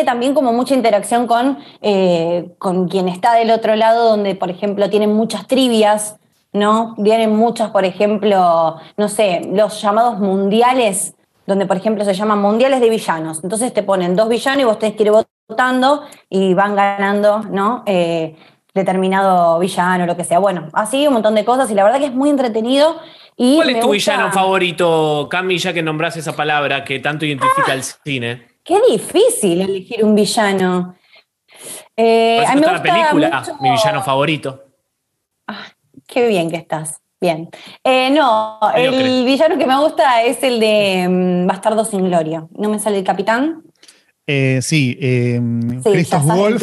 también 0.04 0.34
como 0.34 0.52
mucha 0.52 0.74
interacción 0.74 1.26
con, 1.26 1.58
eh, 1.82 2.54
con 2.58 2.88
quien 2.88 3.08
está 3.08 3.34
del 3.34 3.50
otro 3.50 3.76
lado, 3.76 4.10
donde, 4.10 4.34
por 4.34 4.50
ejemplo, 4.50 4.90
tienen 4.90 5.12
muchas 5.12 5.46
trivias, 5.46 6.16
¿no? 6.52 6.94
Vienen 6.98 7.34
muchas, 7.34 7.70
por 7.70 7.84
ejemplo, 7.84 8.76
no 8.96 9.08
sé, 9.08 9.42
los 9.52 9.80
llamados 9.80 10.18
mundiales, 10.18 11.14
donde, 11.46 11.66
por 11.66 11.76
ejemplo, 11.76 12.04
se 12.04 12.14
llaman 12.14 12.40
mundiales 12.40 12.80
de 12.80 12.90
villanos. 12.90 13.42
Entonces 13.42 13.72
te 13.72 13.82
ponen 13.82 14.16
dos 14.16 14.28
villanos 14.28 14.60
y 14.60 14.64
vos 14.64 14.78
tenés 14.78 14.96
que 14.96 15.04
ir 15.04 15.12
votando 15.48 16.02
y 16.28 16.54
van 16.54 16.76
ganando, 16.76 17.40
¿no? 17.50 17.82
Eh, 17.86 18.36
determinado 18.74 19.58
villano, 19.58 20.06
lo 20.06 20.16
que 20.16 20.24
sea. 20.24 20.38
Bueno, 20.38 20.68
así 20.72 21.06
un 21.06 21.14
montón 21.14 21.34
de 21.34 21.44
cosas 21.44 21.70
y 21.70 21.74
la 21.74 21.84
verdad 21.84 21.98
que 21.98 22.06
es 22.06 22.14
muy 22.14 22.30
entretenido. 22.30 22.96
Y 23.36 23.56
¿Cuál 23.56 23.70
es 23.70 23.80
tu 23.80 23.90
villano 23.90 24.32
favorito, 24.32 25.28
Cami, 25.30 25.58
ya 25.58 25.72
que 25.72 25.82
nombras 25.82 26.16
esa 26.16 26.34
palabra 26.34 26.84
que 26.84 26.98
tanto 26.98 27.24
identifica 27.24 27.72
el 27.72 27.84
cine? 27.84 28.47
Qué 28.68 28.78
difícil 28.90 29.62
elegir 29.62 30.04
un 30.04 30.14
villano. 30.14 30.94
Eh, 31.96 32.44
a 32.46 32.54
mí 32.54 32.60
me 32.60 32.66
gusta 32.66 32.72
la 32.72 32.82
película, 32.82 33.44
mi 33.62 33.70
villano 33.70 34.02
favorito. 34.02 34.62
Ah, 35.46 35.64
qué 36.06 36.28
bien 36.28 36.50
que 36.50 36.56
estás. 36.58 37.00
Bien. 37.20 37.48
Eh, 37.82 38.10
no, 38.10 38.60
el 38.76 39.24
villano 39.24 39.56
que 39.56 39.66
me 39.66 39.76
gusta 39.80 40.22
es 40.22 40.42
el 40.42 40.60
de 40.60 41.08
mm, 41.08 41.46
Bastardo 41.46 41.84
sin 41.86 42.04
Gloria. 42.04 42.46
¿No 42.56 42.68
me 42.68 42.78
sale 42.78 42.98
el 42.98 43.04
capitán? 43.04 43.62
Eh, 44.26 44.60
sí, 44.60 44.98
eh, 45.00 45.40
Sí, 45.82 45.90
Christoph 45.90 46.24
Wolf. 46.26 46.62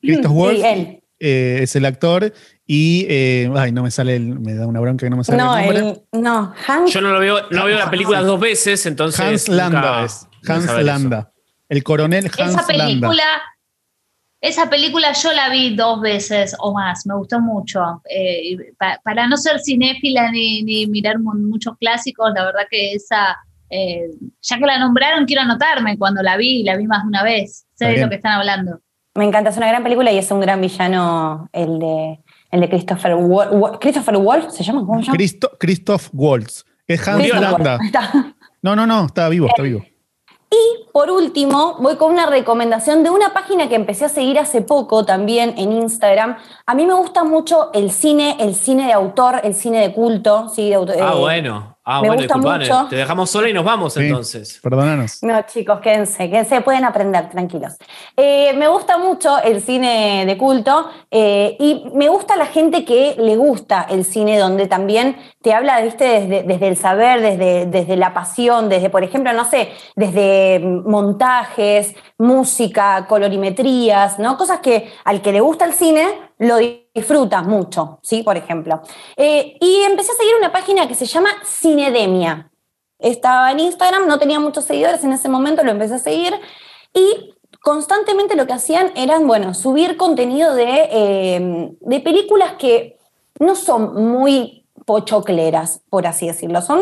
Christoph 0.00 0.32
Wolf 0.32 0.56
Sí, 0.60 0.64
él. 0.64 1.02
eh, 1.18 1.58
es 1.62 1.74
el 1.74 1.84
actor 1.84 2.32
y, 2.66 3.04
eh, 3.10 3.50
ay, 3.56 3.72
no 3.72 3.82
me 3.82 3.90
sale, 3.90 4.14
el- 4.16 4.38
me 4.38 4.54
da 4.54 4.66
una 4.68 4.78
bronca 4.80 5.04
que 5.04 5.10
no 5.10 5.16
me 5.16 5.24
sale 5.24 5.38
No, 5.42 5.58
el 5.58 5.64
nombre. 5.66 6.00
el, 6.12 6.22
no, 6.22 6.54
Hans. 6.66 6.92
Yo 6.92 7.00
no 7.00 7.10
lo 7.10 7.18
veo, 7.18 7.40
no 7.50 7.64
veo 7.64 7.76
las 7.76 7.90
películas 7.90 8.24
dos 8.24 8.38
veces, 8.40 8.86
entonces. 8.86 9.20
Hans 9.20 9.48
nunca 9.48 9.62
Landa 9.64 10.04
es, 10.04 10.26
Hans. 10.50 10.82
Landa. 10.84 11.32
El 11.68 11.82
coronel 11.82 12.24
Hans 12.26 12.34
esa 12.54 12.72
Landa. 12.72 12.84
película, 13.08 13.24
esa 14.40 14.68
película 14.70 15.12
yo 15.12 15.32
la 15.32 15.48
vi 15.48 15.74
dos 15.74 16.00
veces 16.00 16.54
o 16.60 16.72
más, 16.74 17.06
me 17.06 17.14
gustó 17.16 17.40
mucho. 17.40 18.02
Eh, 18.08 18.56
pa- 18.78 19.00
para 19.02 19.26
no 19.26 19.36
ser 19.36 19.58
cinéfila 19.60 20.30
ni, 20.30 20.62
ni 20.62 20.86
mirar 20.86 21.18
mu- 21.18 21.34
muchos 21.34 21.76
clásicos, 21.78 22.30
la 22.34 22.44
verdad 22.44 22.62
que 22.70 22.92
esa, 22.92 23.36
eh, 23.70 24.10
ya 24.42 24.58
que 24.58 24.66
la 24.66 24.78
nombraron, 24.78 25.24
quiero 25.24 25.42
anotarme 25.42 25.98
cuando 25.98 26.22
la 26.22 26.36
vi, 26.36 26.62
la 26.62 26.76
vi 26.76 26.86
más 26.86 27.02
de 27.02 27.08
una 27.08 27.22
vez. 27.24 27.66
Sé 27.74 27.86
de 27.86 27.98
lo 27.98 28.08
que 28.08 28.16
están 28.16 28.32
hablando. 28.38 28.80
Me 29.14 29.24
encanta, 29.24 29.50
es 29.50 29.56
una 29.56 29.66
gran 29.68 29.82
película 29.82 30.12
y 30.12 30.18
es 30.18 30.30
un 30.30 30.40
gran 30.40 30.60
villano 30.60 31.48
el 31.52 31.78
de, 31.78 32.20
el 32.52 32.60
de 32.60 32.68
Christopher 32.68 33.14
Wolf. 33.16 33.78
¿Christopher 33.80 34.18
Wolf 34.18 34.50
se 34.50 34.62
llama? 34.62 34.80
¿Cómo 34.86 35.00
se 35.00 35.06
llama? 35.06 35.16
Christo- 35.16 35.50
Christoph 35.58 36.08
Waltz. 36.12 36.64
Es 36.86 37.06
Hans 37.08 37.26
Landa. 37.28 37.78
No, 38.62 38.74
no, 38.76 38.84
no, 38.86 39.06
está 39.06 39.28
vivo, 39.28 39.46
está 39.48 39.62
vivo. 39.62 39.84
Y 40.50 40.84
por 40.92 41.10
último, 41.10 41.76
voy 41.80 41.96
con 41.96 42.12
una 42.12 42.26
recomendación 42.26 43.02
de 43.02 43.10
una 43.10 43.32
página 43.32 43.68
que 43.68 43.74
empecé 43.74 44.04
a 44.04 44.08
seguir 44.08 44.38
hace 44.38 44.62
poco 44.62 45.04
también 45.04 45.54
en 45.58 45.72
Instagram. 45.72 46.36
A 46.66 46.74
mí 46.74 46.86
me 46.86 46.94
gusta 46.94 47.24
mucho 47.24 47.70
el 47.72 47.90
cine, 47.90 48.36
el 48.38 48.54
cine 48.54 48.86
de 48.86 48.92
autor, 48.92 49.40
el 49.42 49.54
cine 49.54 49.80
de 49.80 49.92
culto. 49.92 50.48
Sí, 50.48 50.70
de 50.70 50.76
Ah, 50.76 51.12
eh, 51.14 51.18
bueno. 51.18 51.75
Ah, 51.88 52.02
me 52.02 52.08
bueno, 52.08 52.38
mucho. 52.38 52.86
Te 52.90 52.96
dejamos 52.96 53.30
sola 53.30 53.48
y 53.48 53.52
nos 53.52 53.64
vamos 53.64 53.94
Sí, 53.94 54.00
entonces. 54.00 54.58
Perdónanos. 54.60 55.22
No, 55.22 55.40
chicos, 55.42 55.78
quédense, 55.78 56.28
quédense, 56.28 56.60
pueden 56.60 56.84
aprender, 56.84 57.30
tranquilos. 57.30 57.74
Eh, 58.16 58.52
me 58.54 58.66
gusta 58.66 58.98
mucho 58.98 59.40
el 59.40 59.62
cine 59.62 60.24
de 60.26 60.36
culto 60.36 60.90
eh, 61.12 61.56
y 61.60 61.84
me 61.94 62.08
gusta 62.08 62.34
la 62.34 62.46
gente 62.46 62.84
que 62.84 63.14
le 63.16 63.36
gusta 63.36 63.86
el 63.88 64.04
cine 64.04 64.36
donde 64.36 64.66
también 64.66 65.16
te 65.40 65.54
habla, 65.54 65.80
viste, 65.80 66.04
desde, 66.04 66.42
desde 66.42 66.66
el 66.66 66.76
saber, 66.76 67.20
desde, 67.20 67.66
desde 67.66 67.96
la 67.96 68.12
pasión, 68.12 68.68
desde, 68.68 68.90
por 68.90 69.04
ejemplo, 69.04 69.32
no 69.32 69.44
sé, 69.44 69.70
desde 69.94 70.58
montajes, 70.58 71.94
música, 72.18 73.06
colorimetrías, 73.08 74.18
¿no? 74.18 74.36
Cosas 74.36 74.58
que 74.58 74.92
al 75.04 75.22
que 75.22 75.30
le 75.30 75.40
gusta 75.40 75.64
el 75.64 75.72
cine 75.72 76.25
lo 76.38 76.58
disfruta 76.58 77.42
mucho, 77.42 77.98
¿sí? 78.02 78.22
Por 78.22 78.36
ejemplo. 78.36 78.82
Eh, 79.16 79.56
y 79.60 79.82
empecé 79.82 80.12
a 80.12 80.16
seguir 80.16 80.34
una 80.38 80.52
página 80.52 80.86
que 80.86 80.94
se 80.94 81.06
llama 81.06 81.30
Cinedemia. 81.44 82.50
Estaba 82.98 83.52
en 83.52 83.60
Instagram, 83.60 84.06
no 84.06 84.18
tenía 84.18 84.40
muchos 84.40 84.64
seguidores 84.64 85.04
en 85.04 85.12
ese 85.12 85.28
momento, 85.28 85.62
lo 85.62 85.70
empecé 85.70 85.94
a 85.94 85.98
seguir 85.98 86.34
y 86.94 87.34
constantemente 87.60 88.36
lo 88.36 88.46
que 88.46 88.54
hacían 88.54 88.92
eran, 88.96 89.26
bueno, 89.26 89.52
subir 89.52 89.96
contenido 89.96 90.54
de, 90.54 90.88
eh, 90.90 91.70
de 91.80 92.00
películas 92.00 92.54
que 92.58 92.96
no 93.38 93.54
son 93.54 94.10
muy 94.10 94.65
pochocleras, 94.86 95.82
por 95.90 96.06
así 96.06 96.26
decirlo. 96.26 96.62
Son 96.62 96.80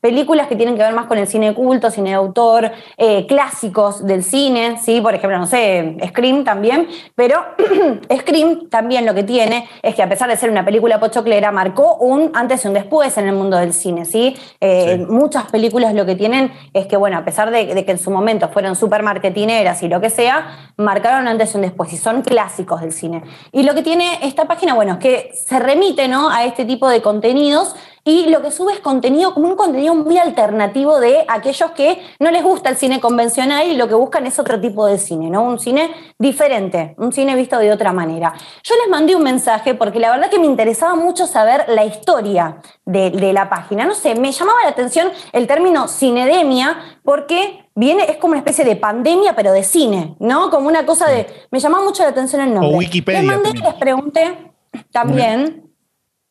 películas 0.00 0.48
que 0.48 0.56
tienen 0.56 0.76
que 0.76 0.82
ver 0.82 0.92
más 0.92 1.06
con 1.06 1.18
el 1.18 1.26
cine 1.26 1.54
culto, 1.54 1.90
cine 1.90 2.10
de 2.10 2.16
autor, 2.16 2.70
eh, 2.98 3.26
clásicos 3.26 4.04
del 4.04 4.22
cine, 4.24 4.78
¿sí? 4.82 5.00
Por 5.00 5.14
ejemplo, 5.14 5.38
no 5.38 5.46
sé, 5.46 5.96
Scream 6.08 6.44
también, 6.44 6.88
pero 7.14 7.42
Scream 8.20 8.68
también 8.68 9.06
lo 9.06 9.14
que 9.14 9.22
tiene 9.22 9.68
es 9.82 9.94
que 9.94 10.02
a 10.02 10.08
pesar 10.08 10.28
de 10.28 10.36
ser 10.36 10.50
una 10.50 10.64
película 10.64 11.00
pochoclera, 11.00 11.52
marcó 11.52 11.94
un 11.96 12.30
antes 12.34 12.64
y 12.64 12.68
un 12.68 12.74
después 12.74 13.16
en 13.18 13.28
el 13.28 13.34
mundo 13.34 13.56
del 13.56 13.72
cine, 13.72 14.04
¿sí? 14.04 14.36
Eh, 14.60 14.82
Sí. 14.84 15.06
Muchas 15.08 15.44
películas 15.50 15.94
lo 15.94 16.04
que 16.04 16.14
tienen 16.14 16.52
es 16.72 16.86
que, 16.86 16.96
bueno, 16.96 17.16
a 17.16 17.24
pesar 17.24 17.50
de, 17.50 17.66
de 17.74 17.84
que 17.84 17.92
en 17.92 17.98
su 17.98 18.10
momento 18.10 18.48
fueron 18.48 18.74
súper 18.76 19.02
marketineras 19.02 19.82
y 19.82 19.88
lo 19.88 20.00
que 20.00 20.10
sea, 20.10 20.70
marcaron 20.76 21.28
antes 21.28 21.54
y 21.54 21.56
un 21.56 21.62
después 21.62 21.92
y 21.92 21.96
son 21.96 22.22
clásicos 22.22 22.80
del 22.80 22.92
cine. 22.92 23.22
Y 23.52 23.62
lo 23.62 23.74
que 23.74 23.82
tiene 23.82 24.18
esta 24.22 24.46
página, 24.46 24.74
bueno, 24.74 24.94
es 24.94 24.98
que 24.98 25.30
se 25.46 25.58
remite, 25.60 26.08
¿no? 26.08 26.28
A 26.28 26.44
este 26.44 26.64
tipo 26.64 26.88
de 26.88 27.00
contenidos 27.44 27.74
y 28.06 28.26
lo 28.28 28.42
que 28.42 28.50
sube 28.50 28.74
es 28.74 28.80
contenido, 28.80 29.32
como 29.32 29.48
un 29.48 29.56
contenido 29.56 29.94
muy 29.94 30.18
alternativo 30.18 31.00
de 31.00 31.24
aquellos 31.26 31.70
que 31.70 32.02
no 32.20 32.30
les 32.30 32.42
gusta 32.42 32.68
el 32.68 32.76
cine 32.76 33.00
convencional 33.00 33.66
y 33.66 33.76
lo 33.76 33.88
que 33.88 33.94
buscan 33.94 34.26
es 34.26 34.38
otro 34.38 34.60
tipo 34.60 34.84
de 34.84 34.98
cine, 34.98 35.30
¿no? 35.30 35.42
Un 35.42 35.58
cine 35.58 35.90
diferente, 36.18 36.94
un 36.98 37.12
cine 37.12 37.34
visto 37.34 37.58
de 37.58 37.72
otra 37.72 37.94
manera. 37.94 38.34
Yo 38.62 38.74
les 38.76 38.90
mandé 38.90 39.16
un 39.16 39.22
mensaje 39.22 39.74
porque 39.74 39.98
la 40.00 40.10
verdad 40.10 40.28
que 40.28 40.38
me 40.38 40.44
interesaba 40.44 40.94
mucho 40.96 41.26
saber 41.26 41.64
la 41.68 41.86
historia 41.86 42.58
de, 42.84 43.10
de 43.10 43.32
la 43.32 43.48
página. 43.48 43.86
No 43.86 43.94
sé, 43.94 44.14
me 44.14 44.32
llamaba 44.32 44.64
la 44.64 44.70
atención 44.70 45.10
el 45.32 45.46
término 45.46 45.88
cinedemia 45.88 46.98
porque 47.04 47.66
viene, 47.74 48.04
es 48.04 48.18
como 48.18 48.32
una 48.32 48.40
especie 48.40 48.66
de 48.66 48.76
pandemia, 48.76 49.34
pero 49.34 49.50
de 49.50 49.62
cine, 49.62 50.14
¿no? 50.18 50.50
Como 50.50 50.68
una 50.68 50.84
cosa 50.84 51.08
de. 51.08 51.26
Me 51.50 51.58
llamaba 51.58 51.82
mucho 51.82 52.02
la 52.02 52.10
atención 52.10 52.42
el 52.42 52.52
nombre. 52.52 52.74
O 52.74 52.76
Wikipedia 52.76 53.22
Les 53.22 53.30
mandé 53.30 53.48
y 53.48 53.62
les 53.62 53.74
pregunté 53.74 54.52
también. 54.92 55.63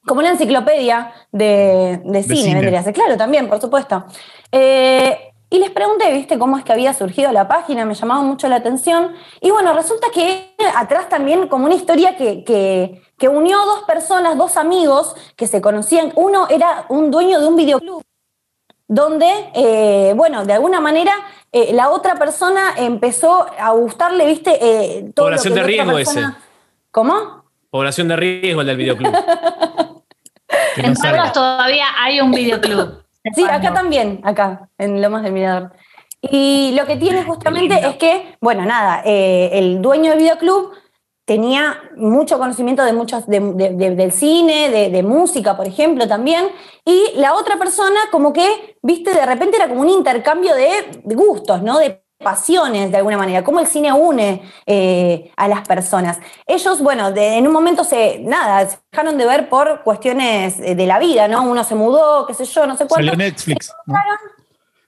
Como 0.05 0.19
una 0.19 0.29
enciclopedia 0.31 1.11
de, 1.31 2.01
de 2.03 2.23
cine, 2.23 2.35
cine. 2.35 2.55
vendría 2.55 2.79
a 2.79 2.83
ser. 2.83 2.93
Claro, 2.93 3.15
también, 3.17 3.47
por 3.47 3.61
supuesto. 3.61 4.05
Eh, 4.51 5.17
y 5.49 5.59
les 5.59 5.69
pregunté, 5.69 6.11
¿viste, 6.11 6.37
cómo 6.39 6.57
es 6.57 6.63
que 6.63 6.73
había 6.73 6.93
surgido 6.93 7.31
la 7.31 7.47
página? 7.47 7.85
Me 7.85 7.93
llamaba 7.93 8.21
mucho 8.21 8.47
la 8.47 8.55
atención. 8.57 9.13
Y 9.39 9.51
bueno, 9.51 9.73
resulta 9.73 10.07
que 10.13 10.55
atrás 10.75 11.09
también 11.09 11.47
como 11.47 11.65
una 11.65 11.75
historia 11.75 12.17
que, 12.17 12.43
que, 12.43 13.01
que 13.17 13.29
unió 13.29 13.57
dos 13.65 13.83
personas, 13.83 14.37
dos 14.37 14.57
amigos 14.57 15.15
que 15.35 15.47
se 15.47 15.61
conocían. 15.61 16.11
Uno 16.15 16.47
era 16.49 16.85
un 16.89 17.11
dueño 17.11 17.39
de 17.39 17.47
un 17.47 17.55
videoclub 17.55 18.01
donde, 18.87 19.27
eh, 19.53 20.13
bueno, 20.15 20.43
de 20.45 20.53
alguna 20.53 20.79
manera 20.81 21.13
eh, 21.51 21.71
la 21.73 21.89
otra 21.91 22.15
persona 22.15 22.73
empezó 22.77 23.45
a 23.57 23.71
gustarle, 23.71 24.25
¿viste? 24.25 24.51
Eh, 24.59 25.11
todo 25.15 25.29
lo 25.29 25.37
Población 25.37 25.53
que 25.53 25.59
de 25.59 25.61
la 25.61 25.67
riesgo 25.67 25.93
persona- 25.93 26.37
¿Cómo? 26.91 27.43
Población 27.69 28.07
de 28.07 28.15
riesgo 28.15 28.61
el 28.61 28.67
del 28.67 28.77
videoclub. 28.77 29.11
No 30.81 30.87
En. 30.89 30.95
Carlos 30.95 31.33
todavía 31.33 31.85
hay 31.99 32.21
un 32.21 32.31
videoclub. 32.31 33.03
Sí, 33.35 33.45
acá 33.45 33.73
también, 33.73 34.19
acá, 34.25 34.67
en 34.77 35.01
Lomas 35.01 35.23
del 35.23 35.31
Mirador. 35.31 35.71
Y 36.21 36.73
lo 36.77 36.85
que 36.85 36.97
tiene 36.97 37.23
justamente 37.23 37.75
es 37.75 37.95
que, 37.95 38.35
bueno, 38.41 38.65
nada, 38.65 39.01
eh, 39.05 39.49
el 39.53 39.81
dueño 39.81 40.09
del 40.11 40.19
videoclub 40.19 40.71
tenía 41.25 41.77
mucho 41.95 42.37
conocimiento 42.37 42.83
de 42.83 42.91
muchos, 42.91 43.25
de- 43.27 43.39
de- 43.39 43.69
de- 43.75 43.95
del 43.95 44.11
cine, 44.11 44.69
de, 44.69 44.89
de 44.89 45.03
música, 45.03 45.55
por 45.55 45.65
ejemplo, 45.67 46.05
también. 46.05 46.47
Y 46.83 47.13
la 47.15 47.33
otra 47.35 47.55
persona, 47.57 47.97
como 48.11 48.33
que, 48.33 48.75
viste, 48.81 49.13
de 49.13 49.25
repente 49.25 49.55
era 49.55 49.69
como 49.69 49.79
un 49.81 49.89
intercambio 49.89 50.53
de, 50.53 50.69
de 51.01 51.15
gustos, 51.15 51.61
¿no? 51.61 51.79
De 51.79 52.02
pasiones, 52.23 52.89
de 52.91 52.97
alguna 52.97 53.17
manera, 53.17 53.43
cómo 53.43 53.59
el 53.59 53.67
cine 53.67 53.91
une 53.93 54.41
eh, 54.65 55.31
a 55.35 55.47
las 55.47 55.67
personas. 55.67 56.17
Ellos, 56.47 56.81
bueno, 56.81 57.11
de- 57.11 57.37
en 57.37 57.45
un 57.45 57.53
momento 57.53 57.83
se, 57.83 58.19
nada, 58.19 58.67
se 58.69 58.77
dejaron 58.91 59.17
de 59.17 59.25
ver 59.25 59.49
por 59.49 59.83
cuestiones 59.83 60.57
de 60.59 60.85
la 60.87 60.97
vida, 60.99 61.27
¿no? 61.27 61.43
Uno 61.43 61.63
se 61.63 61.75
mudó, 61.75 62.25
qué 62.25 62.33
sé 62.33 62.45
yo, 62.45 62.65
no 62.65 62.73
sé 62.77 62.87
cuánto. 62.87 62.95
Salió 62.95 63.15
Netflix. 63.15 63.71
¿no? 63.85 63.95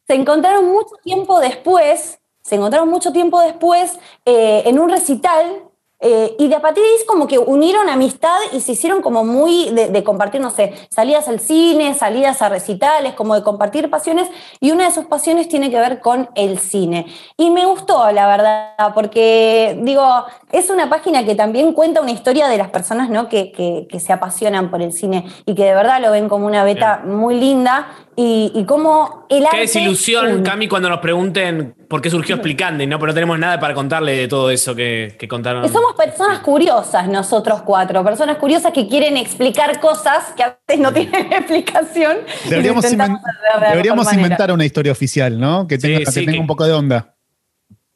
Se 0.07 0.13
encontraron 0.15 0.65
mucho 0.71 0.95
tiempo 1.03 1.39
después, 1.39 2.19
se 2.43 2.55
encontraron 2.55 2.87
mucho 2.89 3.11
tiempo 3.11 3.41
después 3.41 3.99
eh, 4.23 4.63
en 4.65 4.79
un 4.79 4.89
recital 4.89 5.63
eh, 6.07 6.35
y 6.37 6.47
de 6.47 6.55
a 6.55 6.61
partir 6.61 6.83
de 6.83 6.89
ahí 6.89 6.95
es 6.99 7.03
como 7.05 7.25
que 7.25 7.39
unieron 7.39 7.89
amistad 7.89 8.37
y 8.53 8.61
se 8.61 8.73
hicieron 8.73 9.01
como 9.01 9.23
muy 9.23 9.71
de, 9.71 9.87
de 9.87 10.03
compartir, 10.03 10.39
no 10.39 10.51
sé, 10.51 10.73
salidas 10.89 11.27
al 11.27 11.39
cine, 11.39 11.95
salidas 11.95 12.43
a 12.43 12.49
recitales, 12.49 13.13
como 13.15 13.33
de 13.33 13.41
compartir 13.41 13.89
pasiones 13.89 14.29
y 14.59 14.69
una 14.69 14.85
de 14.85 14.91
sus 14.91 15.05
pasiones 15.05 15.49
tiene 15.49 15.71
que 15.71 15.79
ver 15.79 16.01
con 16.01 16.29
el 16.35 16.59
cine. 16.59 17.07
Y 17.37 17.49
me 17.49 17.65
gustó, 17.65 18.11
la 18.11 18.27
verdad, 18.27 18.93
porque 18.93 19.79
digo, 19.81 20.05
es 20.51 20.69
una 20.69 20.89
página 20.89 21.25
que 21.25 21.33
también 21.33 21.73
cuenta 21.73 22.01
una 22.01 22.11
historia 22.11 22.47
de 22.47 22.57
las 22.57 22.69
personas 22.69 23.09
¿no? 23.09 23.27
que, 23.27 23.51
que- 23.51 23.87
que 23.89 23.99
se 23.99 24.13
apasionan 24.13 24.69
por 24.69 24.81
el 24.83 24.93
cine 24.93 25.25
y 25.47 25.55
que 25.55 25.63
de 25.65 25.73
verdad 25.73 25.99
lo 26.01 26.11
ven 26.11 26.29
como 26.29 26.45
una 26.45 26.63
beta 26.63 27.01
muy 27.05 27.35
linda 27.39 27.87
y, 28.17 28.51
y 28.55 28.63
como 28.65 29.25
el 29.29 29.43
arte... 29.45 29.55
Qué 29.57 29.61
desilusión. 29.63 30.41
Cami, 30.43 30.67
cuando 30.67 30.89
nos 30.89 30.99
pregunten 30.99 31.75
por 31.89 32.01
qué 32.01 32.09
surgió 32.09 32.35
Explicando, 32.35 32.85
¿no? 32.87 32.97
Pero 32.97 33.07
no 33.11 33.13
tenemos 33.13 33.37
nada 33.39 33.59
para 33.59 33.73
contarle 33.73 34.13
de 34.15 34.27
todo 34.27 34.49
eso 34.49 34.73
que, 34.75 35.15
que 35.19 35.27
contaron. 35.27 35.63
Que 35.63 35.69
somos 35.69 35.93
personas 35.93 36.39
curiosas 36.39 37.07
nosotros 37.07 37.61
cuatro, 37.63 38.03
personas 38.03 38.37
curiosas 38.37 38.71
que 38.71 38.87
quieren 38.87 39.17
explicar 39.17 39.79
cosas 39.79 40.33
que 40.35 40.43
a 40.43 40.57
veces 40.67 40.81
no 40.81 40.93
tienen 40.93 41.31
explicación. 41.33 42.17
Deberíamos, 42.49 42.85
inven- 42.85 43.19
de 43.59 43.67
deberíamos 43.69 44.13
inventar 44.13 44.51
una 44.51 44.65
historia 44.65 44.91
oficial, 44.91 45.39
¿no? 45.39 45.67
Que 45.67 45.75
Sí, 45.75 45.81
tenga, 45.81 45.99
que 45.99 46.05
tenga 46.11 46.31
que- 46.33 46.39
un 46.39 46.47
poco 46.47 46.65
de 46.65 46.73
onda. 46.73 47.15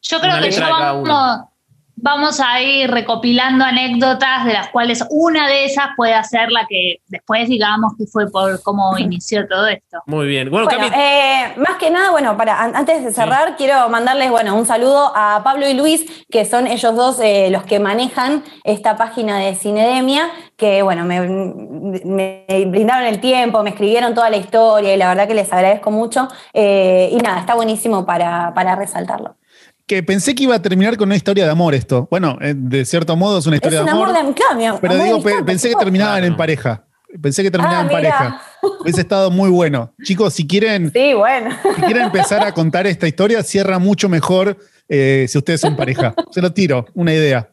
Yo 0.02 0.20
creo 0.20 0.38
Una 0.38 0.50
que 0.50 0.60
vamos, 0.62 1.49
vamos 2.02 2.40
a 2.40 2.62
ir 2.62 2.90
recopilando 2.90 3.64
anécdotas 3.66 4.46
de 4.46 4.54
las 4.54 4.70
cuales 4.70 5.04
una 5.10 5.48
de 5.48 5.66
esas 5.66 5.88
puede 5.98 6.22
ser 6.24 6.52
la 6.52 6.66
que 6.68 6.98
después 7.08 7.48
digamos 7.50 7.94
que 7.98 8.06
fue 8.08 8.30
por 8.30 8.62
cómo 8.64 8.98
inició 8.98 9.48
todo 9.48 9.68
esto. 9.68 10.02
Muy 10.06 10.28
bien. 10.28 10.50
Bueno, 10.50 10.66
Bueno, 10.66 10.82
Cami, 10.90 11.02
eh, 11.02 11.54
más 11.58 11.78
que 11.78 11.90
nada, 11.92 12.12
bueno, 12.12 12.36
para 12.38 12.62
an- 12.62 12.76
antes 12.76 13.04
de 13.04 13.12
cerrar, 13.12 13.56
quiero 13.58 13.90
mandarles 13.90 14.30
bueno, 14.32 14.56
un 14.56 14.66
saludo 14.66 15.12
a 15.16 15.42
Pablo 15.44 15.68
y 15.68 15.74
Luis, 15.74 16.26
que 16.32 16.46
son 16.46 16.68
ellos 16.68 16.96
dos 16.96 17.20
eh, 17.22 17.50
los 17.52 17.64
que 17.64 17.80
manejan 17.80 18.44
esta 18.64 18.96
página 18.98 19.38
de 19.40 19.56
Cinedemia, 19.56 20.30
que 20.58 20.82
bueno, 20.82 21.06
me, 21.06 21.22
me 22.06 22.46
brindaron 22.68 23.06
el 23.08 23.20
tiempo, 23.20 23.64
me 23.64 23.70
escribieron 23.72 24.14
toda 24.14 24.30
la 24.30 24.38
historia 24.38 24.94
y 24.94 24.98
la 24.98 25.10
verdad 25.10 25.28
que 25.28 25.34
les 25.36 25.52
agradezco 25.52 25.92
mucho. 25.92 26.28
eh, 26.54 27.10
y 27.12 27.18
nada, 27.18 27.40
está 27.40 27.56
buenísimo 27.56 28.06
para, 28.06 28.54
para 28.54 28.76
resaltarlo. 28.76 29.36
Que 29.90 30.04
pensé 30.04 30.36
que 30.36 30.44
iba 30.44 30.54
a 30.54 30.62
terminar 30.62 30.98
con 30.98 31.08
una 31.10 31.16
historia 31.16 31.46
de 31.46 31.50
amor 31.52 31.74
esto. 31.74 32.08
Bueno, 32.12 32.38
eh, 32.42 32.54
de 32.56 32.86
cierto 32.86 33.16
modo 33.16 33.40
es 33.40 33.48
una 33.48 33.56
Es 33.56 33.58
historia 33.58 33.80
un 33.80 33.86
de 33.88 33.92
amor. 33.92 34.10
amor 34.10 34.28
de 34.28 34.34
claro, 34.36 34.56
mi 34.56 34.66
amor 34.68 34.80
pero 34.82 34.94
de 34.94 35.00
digo, 35.04 35.16
amistad, 35.16 35.32
pe- 35.32 35.38
por 35.38 35.46
pensé 35.48 35.70
que 35.70 35.76
terminaban 35.78 36.14
Claro. 36.20 36.28
en 36.28 36.38
pareja. 36.38 36.86
Pensé 37.20 37.42
que 37.42 37.50
terminaban 37.50 37.88
Ah, 37.88 37.92
en 37.92 37.98
mira. 37.98 38.12
pareja. 38.20 38.42
Hubiese 38.82 39.02
estado 39.02 39.32
muy 39.32 39.50
bueno. 39.50 39.92
Chicos, 40.04 40.36
si 40.36 40.46
quieren, 40.46 40.92
Sí, 40.94 41.16
bueno. 41.16 41.50
si 41.76 41.82
quieren 41.82 42.04
empezar 42.04 42.44
a 42.46 42.52
contar 42.54 42.86
esta 42.86 43.08
historia, 43.08 43.42
cierra 43.42 43.80
mucho 43.80 44.10
mejor 44.10 44.58
eh, 44.88 45.26
si 45.28 45.40
ustedes 45.40 45.60
son 45.60 45.76
pareja. 45.76 46.14
Se 46.30 46.40
lo 46.40 46.54
tiro, 46.54 46.86
una 46.94 47.12
idea. 47.12 47.50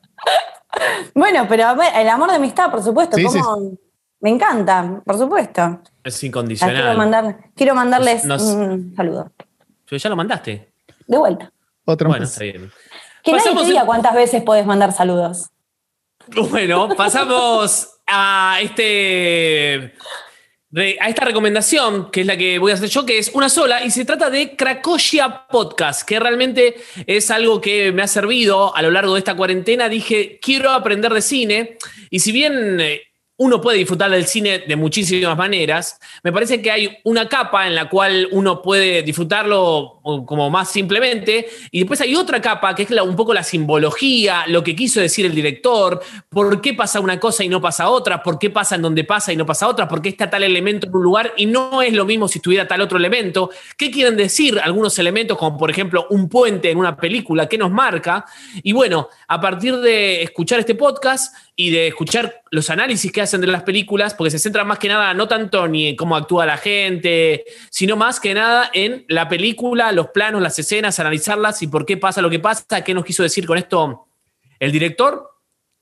Bueno, 1.15 1.47
pero 1.49 1.65
a 1.69 1.75
ver, 1.75 1.89
el 1.97 2.09
amor 2.11 2.29
de 2.29 2.37
amistad, 2.37 2.71
por 2.71 2.83
supuesto, 2.83 3.17
Sí, 3.17 3.25
¿cómo? 3.25 3.73
me 4.21 4.29
encanta, 4.29 5.01
por 5.07 5.17
supuesto. 5.17 5.81
es 6.05 6.15
Ah, 6.15 6.19
quiero, 6.21 6.27
incondicional. 6.29 6.97
mandar, 6.99 7.39
quiero 7.57 7.75
mandarles 7.75 8.25
Nos- 8.27 8.43
un 8.43 8.93
saludo. 8.95 9.33
Pero 9.89 9.97
ya 9.99 10.11
lo 10.11 10.17
mandaste. 10.17 10.71
De 11.07 11.17
vuelta. 11.17 11.51
Otra 11.87 12.09
Bueno, 12.09 12.25
más. 12.25 12.33
está 12.33 12.45
bien. 12.45 12.71
Que 13.25 13.33
nadie 13.33 13.43
Pasamos 13.45 13.63
te 13.63 13.69
diga 13.71 13.81
en- 13.81 13.87
cuántas 13.87 14.15
veces 14.15 14.43
puedes 14.45 14.67
mandar 14.67 14.93
saludos. 14.93 15.49
Bueno, 16.51 16.89
pasamos 16.97 17.89
a 18.07 18.59
este 18.61 19.95
a 21.01 21.09
esta 21.09 21.25
recomendación, 21.25 22.11
que 22.11 22.21
es 22.23 22.27
la 22.27 22.37
que 22.37 22.59
voy 22.59 22.71
a 22.71 22.75
hacer 22.75 22.91
yo, 22.91 23.07
que 23.07 23.17
es 23.19 23.31
una 23.33 23.49
sola, 23.49 23.83
y 23.85 23.91
se 23.91 24.05
trata 24.05 24.29
de 24.29 24.57
Cracosia 24.57 25.47
Podcast, 25.47 26.03
que 26.07 26.21
realmente 26.21 26.77
es 27.07 27.31
algo 27.31 27.61
que 27.63 27.93
me 27.93 28.03
ha 28.03 28.07
servido 28.09 28.77
a 28.77 28.83
lo 28.83 28.91
largo 28.91 29.15
de 29.15 29.21
esta 29.21 29.35
cuarentena. 29.37 29.89
Dije, 29.89 30.39
quiero 30.43 30.71
aprender 30.73 31.15
de 31.15 31.23
cine, 31.23 31.79
y 32.11 32.19
si 32.19 32.31
bien 32.33 32.79
eh, 32.81 33.01
uno 33.39 33.61
puede 33.61 33.79
disfrutar 33.79 34.11
del 34.11 34.27
cine 34.27 34.61
de 34.61 34.77
muchísimas 34.77 35.37
maneras, 35.37 36.01
me 36.23 36.33
parece 36.33 36.63
que 36.63 36.71
hay 36.71 36.99
una 37.05 37.29
capa 37.29 37.67
en 37.67 37.75
la 37.75 37.89
cual 37.89 38.29
uno 38.33 38.63
puede 38.63 39.03
disfrutarlo 39.03 40.01
como 40.25 40.49
más 40.49 40.71
simplemente, 40.71 41.47
y 41.71 41.81
después 41.81 42.01
hay 42.01 42.15
otra 42.15 42.41
capa 42.41 42.75
que 42.75 42.85
es 42.85 42.91
un 42.91 43.17
poco 43.17 43.35
la 43.35 43.43
simbología, 43.43 44.45
lo 44.47 44.65
que 44.65 44.75
quiso 44.75 45.01
decir 45.01 45.27
el 45.27 45.35
director, 45.35 46.01
por 46.31 46.61
qué 46.61 46.73
pasa 46.73 47.01
una 47.01 47.21
cosa 47.21 47.45
y 47.45 47.49
no 47.49 47.61
pasa 47.61 47.91
otra, 47.91 48.23
por 48.23 48.39
qué 48.39 48.49
pasa 48.49 48.77
en 48.77 48.83
donde 48.83 49.05
pasa 49.05 49.33
y 49.33 49.37
no 49.37 49.45
pasa 49.45 49.69
otra, 49.69 49.87
por 49.87 50.01
qué 50.01 50.09
está 50.09 50.31
tal 50.31 50.43
elemento 50.43 50.87
en 50.87 50.97
un 50.97 51.03
lugar 51.03 51.35
y 51.37 51.47
no 51.47 51.83
es 51.83 51.93
lo 51.93 52.07
mismo 52.07 52.29
si 52.29 52.39
estuviera 52.39 52.67
tal 52.67 52.81
otro 52.81 52.97
elemento, 52.97 53.51
qué 53.77 53.91
quieren 53.91 54.17
decir 54.17 54.59
algunos 54.63 54.99
elementos, 54.99 55.37
como 55.37 55.59
por 55.59 55.71
ejemplo 55.71 56.07
un 56.11 56.29
puente 56.29 56.71
en 56.71 56.79
una 56.79 56.97
película, 56.97 57.49
qué 57.49 57.59
nos 57.59 57.71
marca. 57.71 58.25
Y 58.63 58.73
bueno, 58.73 59.09
a 59.29 59.41
partir 59.41 59.77
de 59.79 60.23
escuchar 60.23 60.61
este 60.61 60.75
podcast 60.75 61.35
y 61.55 61.71
de 61.71 61.89
escuchar 61.89 62.43
los 62.57 62.71
análisis 62.71 63.13
que 63.13 63.21
hacen 63.21 63.43
de 63.43 63.47
las 63.47 63.63
películas, 63.65 64.15
porque 64.15 64.31
se 64.31 64.39
centra 64.39 64.65
más 64.65 64.79
que 64.79 64.89
nada 64.89 65.13
no 65.13 65.29
tanto 65.29 65.69
ni 65.69 65.89
en 65.89 65.97
cómo 65.97 66.17
actúa 66.17 66.47
la 66.47 66.57
gente, 66.57 67.45
sino 67.71 67.97
más 67.97 68.19
que 68.19 68.33
nada 68.33 68.71
en 68.73 69.05
la 69.09 69.29
película, 69.29 69.93
los 69.93 70.09
planos, 70.09 70.41
las 70.41 70.59
escenas, 70.59 70.99
analizarlas 70.99 71.61
y 71.61 71.67
por 71.67 71.85
qué 71.85 71.99
pasa 71.99 72.23
lo 72.23 72.31
que 72.31 72.39
pasa, 72.39 72.83
qué 72.83 72.95
nos 72.95 73.05
quiso 73.05 73.23
decir 73.23 73.47
con 73.47 73.59
esto 73.59 74.09
el 74.59 74.73
director. 74.73 75.36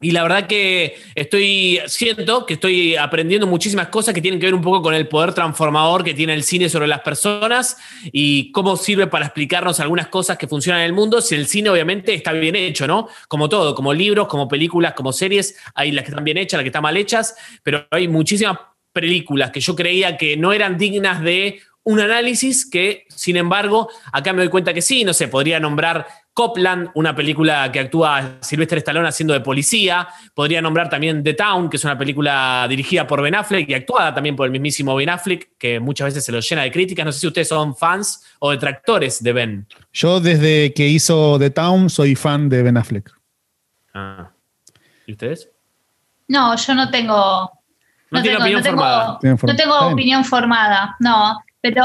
Y 0.04 0.10
la 0.10 0.22
verdad 0.22 0.46
que 0.46 0.96
estoy, 1.14 1.80
siento 1.86 2.44
que 2.44 2.54
estoy 2.54 2.94
aprendiendo 2.94 3.46
muchísimas 3.46 3.88
cosas 3.88 4.12
que 4.12 4.20
tienen 4.20 4.38
que 4.38 4.44
ver 4.44 4.54
un 4.54 4.60
poco 4.60 4.82
con 4.82 4.92
el 4.92 5.08
poder 5.08 5.32
transformador 5.32 6.04
que 6.04 6.12
tiene 6.12 6.34
el 6.34 6.42
cine 6.42 6.68
sobre 6.68 6.86
las 6.86 7.00
personas 7.00 7.78
y 8.12 8.52
cómo 8.52 8.76
sirve 8.76 9.06
para 9.06 9.24
explicarnos 9.24 9.80
algunas 9.80 10.08
cosas 10.08 10.36
que 10.36 10.46
funcionan 10.46 10.82
en 10.82 10.88
el 10.88 10.92
mundo. 10.92 11.22
Si 11.22 11.34
el 11.34 11.46
cine 11.46 11.70
obviamente 11.70 12.12
está 12.12 12.32
bien 12.32 12.54
hecho, 12.54 12.86
¿no? 12.86 13.08
Como 13.28 13.48
todo, 13.48 13.74
como 13.74 13.94
libros, 13.94 14.28
como 14.28 14.46
películas, 14.46 14.92
como 14.92 15.10
series, 15.10 15.56
hay 15.74 15.90
las 15.90 16.04
que 16.04 16.10
están 16.10 16.24
bien 16.24 16.36
hechas, 16.36 16.58
las 16.58 16.64
que 16.64 16.68
están 16.68 16.82
mal 16.82 16.98
hechas, 16.98 17.34
pero 17.62 17.86
hay 17.90 18.06
muchísimas 18.06 18.58
películas 18.92 19.52
que 19.52 19.60
yo 19.60 19.74
creía 19.74 20.18
que 20.18 20.36
no 20.36 20.52
eran 20.52 20.76
dignas 20.76 21.22
de 21.22 21.62
un 21.82 22.00
análisis 22.00 22.68
que, 22.68 23.06
sin 23.08 23.38
embargo, 23.38 23.88
acá 24.12 24.34
me 24.34 24.40
doy 24.40 24.48
cuenta 24.50 24.74
que 24.74 24.82
sí, 24.82 25.02
no 25.04 25.14
sé, 25.14 25.28
podría 25.28 25.60
nombrar 25.60 26.06
Copland, 26.34 26.90
una 26.94 27.14
película 27.14 27.70
que 27.70 27.78
actúa 27.78 28.38
Sylvester 28.40 28.78
Stallone 28.78 29.06
haciendo 29.08 29.32
de 29.34 29.40
policía, 29.40 30.08
podría 30.34 30.60
nombrar 30.60 30.88
también 30.90 31.22
The 31.22 31.34
Town, 31.34 31.70
que 31.70 31.76
es 31.76 31.84
una 31.84 31.96
película 31.96 32.66
dirigida 32.68 33.06
por 33.06 33.22
Ben 33.22 33.36
Affleck 33.36 33.68
y 33.68 33.74
actuada 33.74 34.12
también 34.12 34.34
por 34.34 34.44
el 34.44 34.50
mismísimo 34.50 34.96
Ben 34.96 35.08
Affleck, 35.10 35.56
que 35.56 35.78
muchas 35.78 36.06
veces 36.06 36.24
se 36.24 36.32
lo 36.32 36.40
llena 36.40 36.62
de 36.62 36.72
críticas, 36.72 37.06
no 37.06 37.12
sé 37.12 37.20
si 37.20 37.26
ustedes 37.28 37.46
son 37.48 37.76
fans 37.76 38.24
o 38.40 38.50
detractores 38.50 39.22
de 39.22 39.32
Ben. 39.32 39.66
Yo 39.92 40.18
desde 40.18 40.74
que 40.74 40.88
hizo 40.88 41.38
The 41.38 41.50
Town 41.50 41.88
soy 41.88 42.16
fan 42.16 42.48
de 42.48 42.62
Ben 42.64 42.76
Affleck. 42.76 43.12
Ah. 43.94 44.28
¿Y 45.06 45.12
ustedes? 45.12 45.48
No, 46.26 46.56
yo 46.56 46.74
no 46.74 46.90
tengo. 46.90 47.50
No 48.10 48.22
tiene 48.22 48.38
tengo, 48.38 48.42
opinión 48.42 48.60
no 48.60 48.64
tengo, 48.64 48.78
formada. 48.82 49.18
Form- 49.20 49.46
no 49.46 49.56
tengo 49.56 49.78
opinión 49.92 50.24
formada, 50.24 50.96
no. 50.98 51.38
Pero 51.64 51.82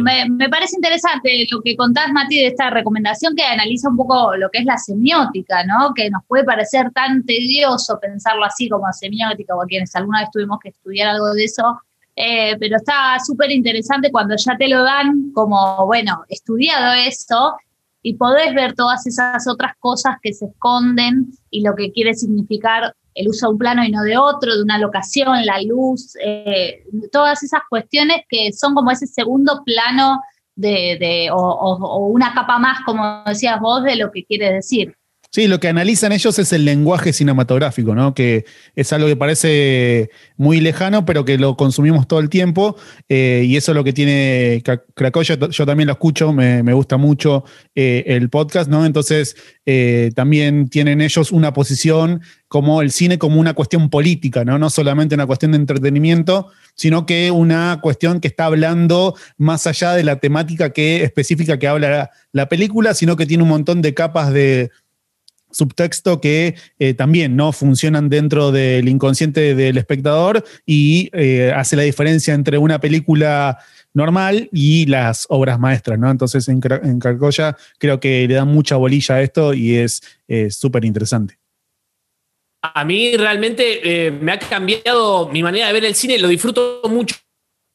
me, 0.00 0.28
me 0.28 0.48
parece 0.48 0.74
interesante 0.74 1.46
lo 1.48 1.62
que 1.62 1.76
contás, 1.76 2.10
Mati, 2.12 2.38
de 2.38 2.48
esta 2.48 2.70
recomendación 2.70 3.36
que 3.36 3.44
analiza 3.44 3.88
un 3.88 3.96
poco 3.96 4.34
lo 4.36 4.50
que 4.50 4.58
es 4.58 4.64
la 4.64 4.76
semiótica, 4.76 5.62
¿no? 5.64 5.94
Que 5.94 6.10
nos 6.10 6.24
puede 6.26 6.42
parecer 6.42 6.90
tan 6.90 7.24
tedioso 7.24 8.00
pensarlo 8.00 8.44
así 8.44 8.68
como 8.68 8.92
semiótica, 8.92 9.54
o 9.54 9.62
a 9.62 9.66
quienes 9.66 9.94
alguna 9.94 10.22
vez 10.22 10.30
tuvimos 10.32 10.58
que 10.58 10.70
estudiar 10.70 11.10
algo 11.10 11.32
de 11.34 11.44
eso, 11.44 11.80
eh, 12.16 12.56
pero 12.58 12.78
está 12.78 13.16
súper 13.24 13.52
interesante 13.52 14.10
cuando 14.10 14.34
ya 14.36 14.56
te 14.56 14.66
lo 14.66 14.82
dan 14.82 15.30
como, 15.32 15.86
bueno, 15.86 16.24
estudiado 16.28 16.92
eso 16.94 17.54
y 18.02 18.14
podés 18.14 18.52
ver 18.54 18.74
todas 18.74 19.06
esas 19.06 19.46
otras 19.46 19.74
cosas 19.78 20.16
que 20.20 20.32
se 20.32 20.46
esconden 20.46 21.30
y 21.48 21.62
lo 21.62 21.76
que 21.76 21.92
quiere 21.92 22.14
significar 22.14 22.92
el 23.14 23.28
uso 23.28 23.46
de 23.46 23.52
un 23.52 23.58
plano 23.58 23.84
y 23.84 23.90
no 23.90 24.02
de 24.02 24.16
otro, 24.16 24.54
de 24.56 24.62
una 24.62 24.78
locación, 24.78 25.44
la 25.44 25.60
luz, 25.62 26.14
eh, 26.24 26.84
todas 27.10 27.42
esas 27.42 27.60
cuestiones 27.68 28.22
que 28.28 28.52
son 28.52 28.74
como 28.74 28.90
ese 28.90 29.06
segundo 29.06 29.62
plano 29.64 30.20
de, 30.54 30.96
de- 31.00 31.30
o, 31.32 31.36
o- 31.36 31.86
o 31.86 32.06
una 32.08 32.32
capa 32.34 32.58
más, 32.58 32.80
como 32.84 33.22
decías 33.26 33.58
vos, 33.60 33.82
de 33.84 33.96
lo 33.96 34.10
que 34.12 34.24
quiere 34.24 34.52
decir. 34.52 34.96
Sí, 35.34 35.46
lo 35.48 35.60
que 35.60 35.68
analizan 35.68 36.12
ellos 36.12 36.38
es 36.38 36.52
el 36.52 36.66
lenguaje 36.66 37.10
cinematográfico, 37.14 37.94
¿no? 37.94 38.12
Que 38.12 38.44
es 38.76 38.92
algo 38.92 39.06
que 39.08 39.16
parece 39.16 40.10
muy 40.36 40.60
lejano, 40.60 41.06
pero 41.06 41.24
que 41.24 41.38
lo 41.38 41.56
consumimos 41.56 42.06
todo 42.06 42.20
el 42.20 42.28
tiempo. 42.28 42.76
eh, 43.08 43.42
y 43.46 43.56
eso 43.56 43.72
es 43.72 43.76
lo 43.76 43.82
que 43.82 43.94
tiene 43.94 44.62
Cra- 44.62 44.82
Krakow. 44.94 45.22
Yo, 45.22 45.38
también 45.66 45.86
lo 45.86 45.94
escucho, 45.94 46.34
me, 46.34 46.60
gusta 46.74 46.98
mucho 46.98 47.44
eh, 47.74 48.04
el 48.08 48.28
podcast, 48.28 48.68
¿no? 48.68 48.84
Entonces, 48.84 49.34
eh, 49.64 50.10
también 50.14 50.68
tienen 50.68 51.00
ellos 51.00 51.32
una 51.32 51.54
posición 51.54 52.20
como 52.48 52.82
el 52.82 52.90
cine 52.92 53.16
como 53.16 53.40
una 53.40 53.54
cuestión 53.54 53.88
política, 53.88 54.44
¿no? 54.44 54.58
No 54.58 54.68
solamente 54.68 55.14
una 55.14 55.24
cuestión 55.26 55.52
de 55.52 55.56
entretenimiento, 55.56 56.48
sino 56.74 57.06
que 57.06 57.30
una 57.30 57.78
cuestión 57.80 58.20
que 58.20 58.28
está 58.28 58.44
hablando 58.44 59.14
más 59.38 59.66
allá 59.66 59.92
de 59.94 60.04
la 60.04 60.16
temática 60.16 60.70
que, 60.74 61.02
específica 61.04 61.58
que 61.58 61.68
habla 61.68 61.88
la, 61.90 62.10
la 62.32 62.48
película, 62.50 62.92
sino 62.92 63.16
que 63.16 63.24
tiene 63.24 63.42
un 63.44 63.48
montón 63.48 63.80
de 63.80 63.94
capas 63.94 64.34
de 64.34 64.70
subtexto 65.52 66.20
que 66.20 66.56
eh, 66.78 66.94
también 66.94 67.36
no 67.36 67.52
funcionan 67.52 68.08
dentro 68.08 68.50
del 68.50 68.88
inconsciente 68.88 69.54
del 69.54 69.78
espectador 69.78 70.44
y 70.66 71.10
eh, 71.12 71.52
hace 71.54 71.76
la 71.76 71.82
diferencia 71.82 72.34
entre 72.34 72.58
una 72.58 72.80
película 72.80 73.58
normal 73.94 74.48
y 74.52 74.86
las 74.86 75.26
obras 75.28 75.58
maestras, 75.58 75.98
¿no? 75.98 76.10
Entonces 76.10 76.48
en, 76.48 76.60
en 76.82 76.98
Carcoya 76.98 77.56
creo 77.78 78.00
que 78.00 78.26
le 78.26 78.34
dan 78.34 78.48
mucha 78.48 78.76
bolilla 78.76 79.16
a 79.16 79.22
esto 79.22 79.54
y 79.54 79.76
es 79.76 80.02
eh, 80.28 80.50
súper 80.50 80.84
interesante. 80.84 81.38
A 82.62 82.84
mí 82.84 83.16
realmente 83.16 84.06
eh, 84.06 84.10
me 84.10 84.32
ha 84.32 84.38
cambiado 84.38 85.28
mi 85.28 85.42
manera 85.42 85.66
de 85.66 85.72
ver 85.72 85.84
el 85.84 85.94
cine, 85.94 86.18
lo 86.18 86.28
disfruto 86.28 86.82
mucho 86.88 87.16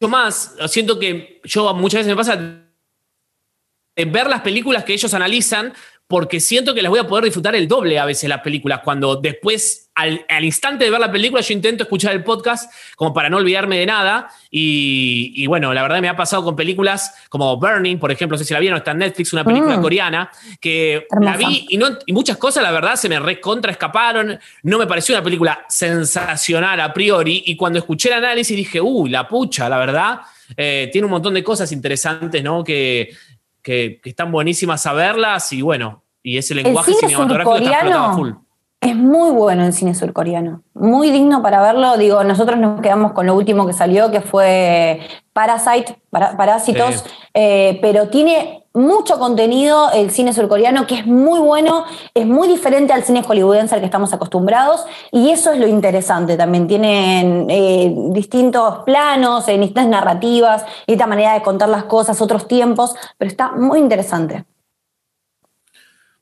más. 0.08 0.56
Siento 0.68 0.98
que 0.98 1.42
yo 1.44 1.74
muchas 1.74 2.00
veces 2.00 2.10
me 2.10 2.16
pasa 2.16 2.38
de 2.38 4.06
ver 4.06 4.28
las 4.28 4.42
películas 4.42 4.86
que 4.86 4.94
ellos 4.94 5.14
analizan 5.14 5.74
porque 6.08 6.40
siento 6.40 6.74
que 6.74 6.82
las 6.82 6.90
voy 6.90 7.00
a 7.00 7.08
poder 7.08 7.26
disfrutar 7.26 7.54
el 7.56 7.68
doble 7.68 8.00
a 8.00 8.06
veces 8.06 8.30
las 8.30 8.40
películas, 8.42 8.80
cuando 8.84 9.18
después, 9.18 9.90
al, 9.94 10.26
al 10.30 10.46
instante 10.46 10.86
de 10.86 10.92
ver 10.92 11.02
la 11.02 11.12
película, 11.12 11.42
yo 11.42 11.54
intento 11.54 11.84
escuchar 11.84 12.14
el 12.14 12.24
podcast 12.24 12.72
como 12.96 13.14
para 13.14 13.30
no 13.30 13.36
olvidarme 13.38 13.78
de 13.80 13.86
nada. 13.88 14.30
Y, 14.50 15.34
y 15.36 15.48
bueno, 15.48 15.74
la 15.74 15.82
verdad 15.82 16.00
me 16.00 16.08
ha 16.08 16.16
pasado 16.16 16.46
con 16.46 16.56
películas 16.56 17.14
como 17.28 17.58
Burning, 17.58 17.98
por 18.00 18.10
ejemplo, 18.12 18.36
no 18.36 18.40
sé 18.40 18.46
si 18.46 18.54
la 18.54 18.60
vieron, 18.62 18.78
está 18.78 18.92
en 18.92 19.00
Netflix, 19.00 19.34
una 19.34 19.44
película 19.44 19.78
Mm. 19.78 19.82
coreana, 19.82 20.32
que 20.62 21.06
Hermosa. 21.12 21.32
la 21.32 21.38
vi 21.38 21.66
y, 21.70 21.78
no, 21.78 21.88
y 22.06 22.14
muchas 22.14 22.38
cosas, 22.38 22.64
la 22.64 22.72
verdad, 22.72 22.96
se 22.96 23.10
me 23.10 23.20
recontra 23.20 23.72
escaparon. 23.72 24.40
No 24.64 24.78
me 24.78 24.88
pareció 24.88 25.14
una 25.16 25.24
película 25.24 25.66
sensacional 25.68 26.80
a 26.80 26.94
priori. 26.94 27.44
Y 27.48 27.56
cuando 27.58 27.80
escuché 27.80 28.10
el 28.10 28.16
análisis 28.16 28.56
dije, 28.56 28.80
uy, 28.80 29.10
la 29.10 29.28
pucha, 29.28 29.68
la 29.68 29.78
verdad, 29.78 30.20
eh, 30.56 30.90
tiene 30.92 31.06
un 31.06 31.12
montón 31.12 31.34
de 31.34 31.44
cosas 31.44 31.70
interesantes, 31.74 32.42
¿no? 32.42 32.64
Que, 32.64 33.10
que, 33.68 34.00
que 34.02 34.12
están 34.12 34.32
buenísimas 34.32 34.82
saberlas 34.82 35.52
y 35.52 35.62
bueno, 35.62 36.02
y 36.24 36.38
ese 36.38 36.56
lenguaje 36.56 36.94
cine 36.94 37.10
cinematográfico 37.10 37.58
está 37.58 37.72
explotado 37.74 38.06
a 38.06 38.14
full. 38.14 38.30
Es 38.80 38.96
muy 38.96 39.32
bueno 39.32 39.66
el 39.66 39.74
cine 39.74 39.94
surcoreano, 39.94 40.62
muy 40.74 41.12
digno 41.12 41.42
para 41.42 41.62
verlo. 41.62 41.98
Digo, 41.98 42.24
nosotros 42.24 42.58
nos 42.58 42.80
quedamos 42.80 43.12
con 43.12 43.26
lo 43.26 43.36
último 43.36 43.68
que 43.68 43.74
salió, 43.74 44.10
que 44.10 44.22
fue 44.22 45.02
Parasite, 45.34 46.00
para- 46.10 46.38
Parásitos, 46.38 46.96
Sí. 46.96 47.10
eh, 47.34 47.78
pero 47.82 48.08
tiene 48.08 48.64
mucho 48.78 49.20
contenido 49.20 49.92
el 49.92 50.12
cine 50.12 50.34
surcoreano 50.34 50.88
que 50.88 50.96
es 50.96 51.06
muy 51.06 51.40
bueno, 51.40 51.86
es 52.14 52.26
muy 52.26 52.48
diferente 52.48 52.94
al 52.94 53.04
cine 53.04 53.24
hollywoodense 53.24 53.76
al 53.76 53.82
que 53.82 53.86
estamos 53.86 54.14
acostumbrados 54.14 54.86
y 55.12 55.30
eso 55.30 55.52
es 55.52 55.60
lo 55.60 55.68
interesante 55.68 56.38
también. 56.38 56.68
Tienen 56.68 57.48
eh, 57.50 57.94
distintos 58.12 58.84
planos, 58.86 59.48
eh, 59.48 59.58
distintas 59.58 59.88
narrativas, 59.88 60.66
distinta 60.80 61.08
manera 61.08 61.34
de 61.34 61.42
contar 61.42 61.70
las 61.70 61.86
cosas, 61.86 62.22
otros 62.22 62.48
tiempos, 62.48 62.96
pero 63.18 63.30
está 63.30 63.52
muy 63.52 63.80
interesante. 63.80 64.46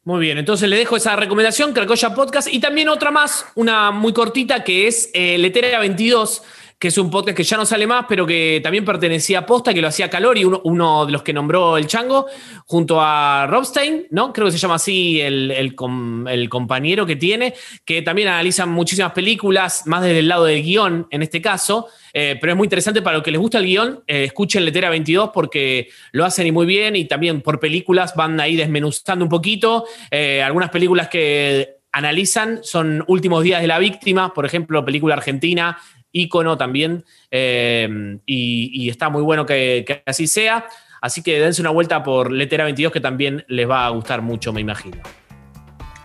Muy 0.06 0.20
bien, 0.20 0.38
entonces 0.38 0.70
le 0.70 0.78
dejo 0.78 0.96
esa 0.96 1.15
recomendación, 1.15 1.74
Cracoya 1.74 2.13
Podcast, 2.13 2.48
y 2.54 2.60
también 2.60 2.89
otra 2.89 3.10
más, 3.10 3.48
una 3.56 3.89
muy 3.89 4.13
cortita, 4.13 4.63
que 4.63 4.88
es 4.88 5.10
eh, 5.15 5.36
Letera 5.39 5.80
22, 5.80 6.44
que 6.86 6.89
es 6.89 6.98
un 7.00 7.10
podcast 7.10 7.36
que 7.36 7.43
ya 7.43 7.58
no 7.58 7.65
sale 7.65 7.88
más, 7.88 8.06
pero 8.08 8.28
que 8.28 8.60
también 8.62 8.86
pertenecía 8.86 9.39
a 9.39 9.45
Posta, 9.48 9.74
que 9.74 9.82
lo 9.82 9.88
hacía 9.88 10.08
Calori, 10.08 10.45
uno, 10.45 10.62
uno 10.65 11.08
de 11.08 11.13
los 11.13 11.24
que 11.24 11.34
nombró 11.34 11.78
el 11.78 11.88
Chango, 11.88 12.28
junto 12.67 13.02
a 13.02 13.48
Robstein, 13.50 14.06
¿no? 14.12 14.32
Creo 14.32 14.45
que 14.45 14.52
se 14.52 14.60
llama 14.60 14.76
así 14.76 15.19
el, 15.19 15.50
el 15.50 15.74
com- 15.74 16.28
el 16.28 16.48
compañero 16.48 17.04
que 17.08 17.15
tiene, 17.15 17.56
que 17.86 18.04
también 18.04 18.28
analizan 18.28 18.69
muchísimas 18.69 19.13
películas, 19.13 19.88
más 19.88 20.04
desde 20.04 20.19
el 20.19 20.28
lado 20.28 20.45
del 20.45 20.62
guion, 20.62 21.08
en 21.10 21.24
este 21.24 21.41
caso. 21.41 21.88
Eh, 22.13 22.38
pero 22.39 22.54
es 22.54 22.58
muy 22.58 22.67
interesante 22.67 23.02
para 23.02 23.17
los 23.17 23.24
que 23.24 23.32
les 23.32 23.41
gusta 23.41 23.58
el 23.58 23.65
guion, 23.65 24.04
eh, 24.06 24.26
escuchen 24.26 24.63
Letera 24.63 24.91
22 24.91 25.32
porque 25.34 25.89
lo 26.12 26.24
hacen 26.24 26.45
y 26.45 26.52
muy 26.52 26.67
bien 26.67 26.95
y 26.95 27.06
también 27.06 27.41
por 27.41 27.60
películas 27.60 28.13
van 28.15 28.39
ahí 28.39 28.56
desmenuzando 28.56 29.26
un 29.26 29.30
poquito. 29.30 29.86
Eh, 30.12 30.43
algunas 30.43 30.69
películas 30.69 31.08
que 31.08 31.78
analizan 31.95 32.60
son 32.62 33.06
Últimos 33.08 33.41
días 33.41 33.62
de 33.62 33.67
la 33.67 33.80
víctima, 33.80 34.34
por 34.34 34.45
ejemplo, 34.45 34.84
película 34.84 35.15
argentina, 35.15 35.78
ícono 36.15 36.58
también, 36.58 37.04
eh, 37.30 38.17
y, 38.25 38.71
y 38.73 38.89
está 38.89 39.10
muy 39.10 39.21
bueno 39.21 39.45
que, 39.45 39.84
que 39.86 40.01
así 40.06 40.25
sea. 40.28 40.65
Así 41.01 41.21
que 41.21 41.39
dense 41.39 41.62
una 41.62 41.69
vuelta 41.69 42.01
por 42.01 42.32
Letera 42.32 42.63
22 42.63 42.91
que 42.91 42.99
también 42.99 43.45
les 43.47 43.69
va 43.69 43.86
a 43.86 43.89
gustar 43.89 44.23
mucho, 44.23 44.51
me 44.51 44.62
imagino. 44.62 44.97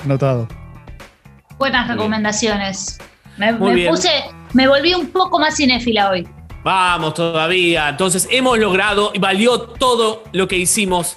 Notado. 0.05 0.47
Buenas 1.59 1.89
recomendaciones. 1.89 2.99
Me, 3.39 3.55
puse, 3.55 4.11
me 4.53 4.69
volví 4.69 4.93
un 4.93 5.07
poco 5.07 5.39
más 5.39 5.57
cinéfila 5.57 6.11
hoy. 6.11 6.29
Vamos 6.63 7.15
todavía. 7.15 7.89
Entonces 7.89 8.29
hemos 8.31 8.59
logrado 8.59 9.13
y 9.15 9.19
valió 9.19 9.61
todo 9.61 10.25
lo 10.33 10.47
que 10.47 10.57
hicimos 10.57 11.17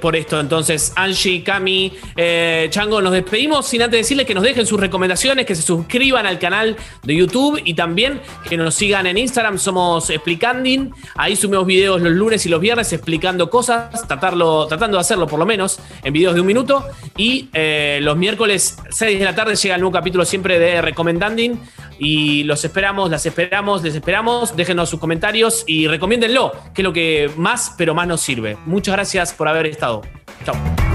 por 0.00 0.16
esto. 0.16 0.38
Entonces, 0.40 0.92
Angie, 0.96 1.42
Cami, 1.42 1.92
eh, 2.16 2.66
Chango, 2.70 3.00
nos 3.00 3.12
despedimos 3.12 3.66
sin 3.66 3.82
antes 3.82 4.00
decirles 4.00 4.26
que 4.26 4.34
nos 4.34 4.42
dejen 4.42 4.66
sus 4.66 4.78
recomendaciones, 4.78 5.46
que 5.46 5.54
se 5.54 5.62
suscriban 5.62 6.26
al 6.26 6.38
canal 6.38 6.76
de 7.02 7.14
YouTube 7.14 7.60
y 7.64 7.74
también 7.74 8.20
que 8.48 8.56
nos 8.56 8.74
sigan 8.74 9.06
en 9.06 9.18
Instagram. 9.18 9.58
Somos 9.58 10.10
Explicanding. 10.10 10.90
Ahí 11.16 11.36
subimos 11.36 11.66
videos 11.66 12.00
los 12.00 12.12
lunes 12.12 12.44
y 12.46 12.48
los 12.48 12.60
viernes 12.60 12.92
explicando 12.92 13.50
cosas, 13.50 14.06
tratarlo, 14.06 14.66
tratando 14.66 14.96
de 14.96 15.00
hacerlo 15.00 15.26
por 15.26 15.38
lo 15.38 15.46
menos 15.46 15.78
en 16.02 16.12
videos 16.12 16.34
de 16.34 16.40
un 16.40 16.46
minuto. 16.46 16.84
Y 17.16 17.48
eh, 17.52 18.00
los 18.02 18.16
miércoles 18.16 18.78
6 18.90 19.18
de 19.18 19.24
la 19.24 19.34
tarde 19.34 19.56
llega 19.56 19.74
el 19.74 19.80
nuevo 19.80 19.92
capítulo 19.92 20.24
siempre 20.24 20.58
de 20.58 20.82
Recomendanding. 20.82 21.60
Y 22.00 22.44
los 22.44 22.64
esperamos, 22.64 23.10
las 23.10 23.26
esperamos, 23.26 23.82
les 23.82 23.94
esperamos. 23.94 24.56
Déjenos 24.56 24.88
sus 24.88 25.00
comentarios 25.00 25.64
y 25.66 25.88
recomiéndenlo, 25.88 26.52
que 26.74 26.82
es 26.82 26.84
lo 26.84 26.92
que 26.92 27.30
más, 27.36 27.74
pero 27.76 27.94
más 27.94 28.06
nos 28.06 28.20
sirve. 28.20 28.56
Muchas 28.66 28.94
gracias 28.94 29.32
por 29.32 29.48
haber 29.48 29.66
estado. 29.70 30.02
Chao. 30.44 30.87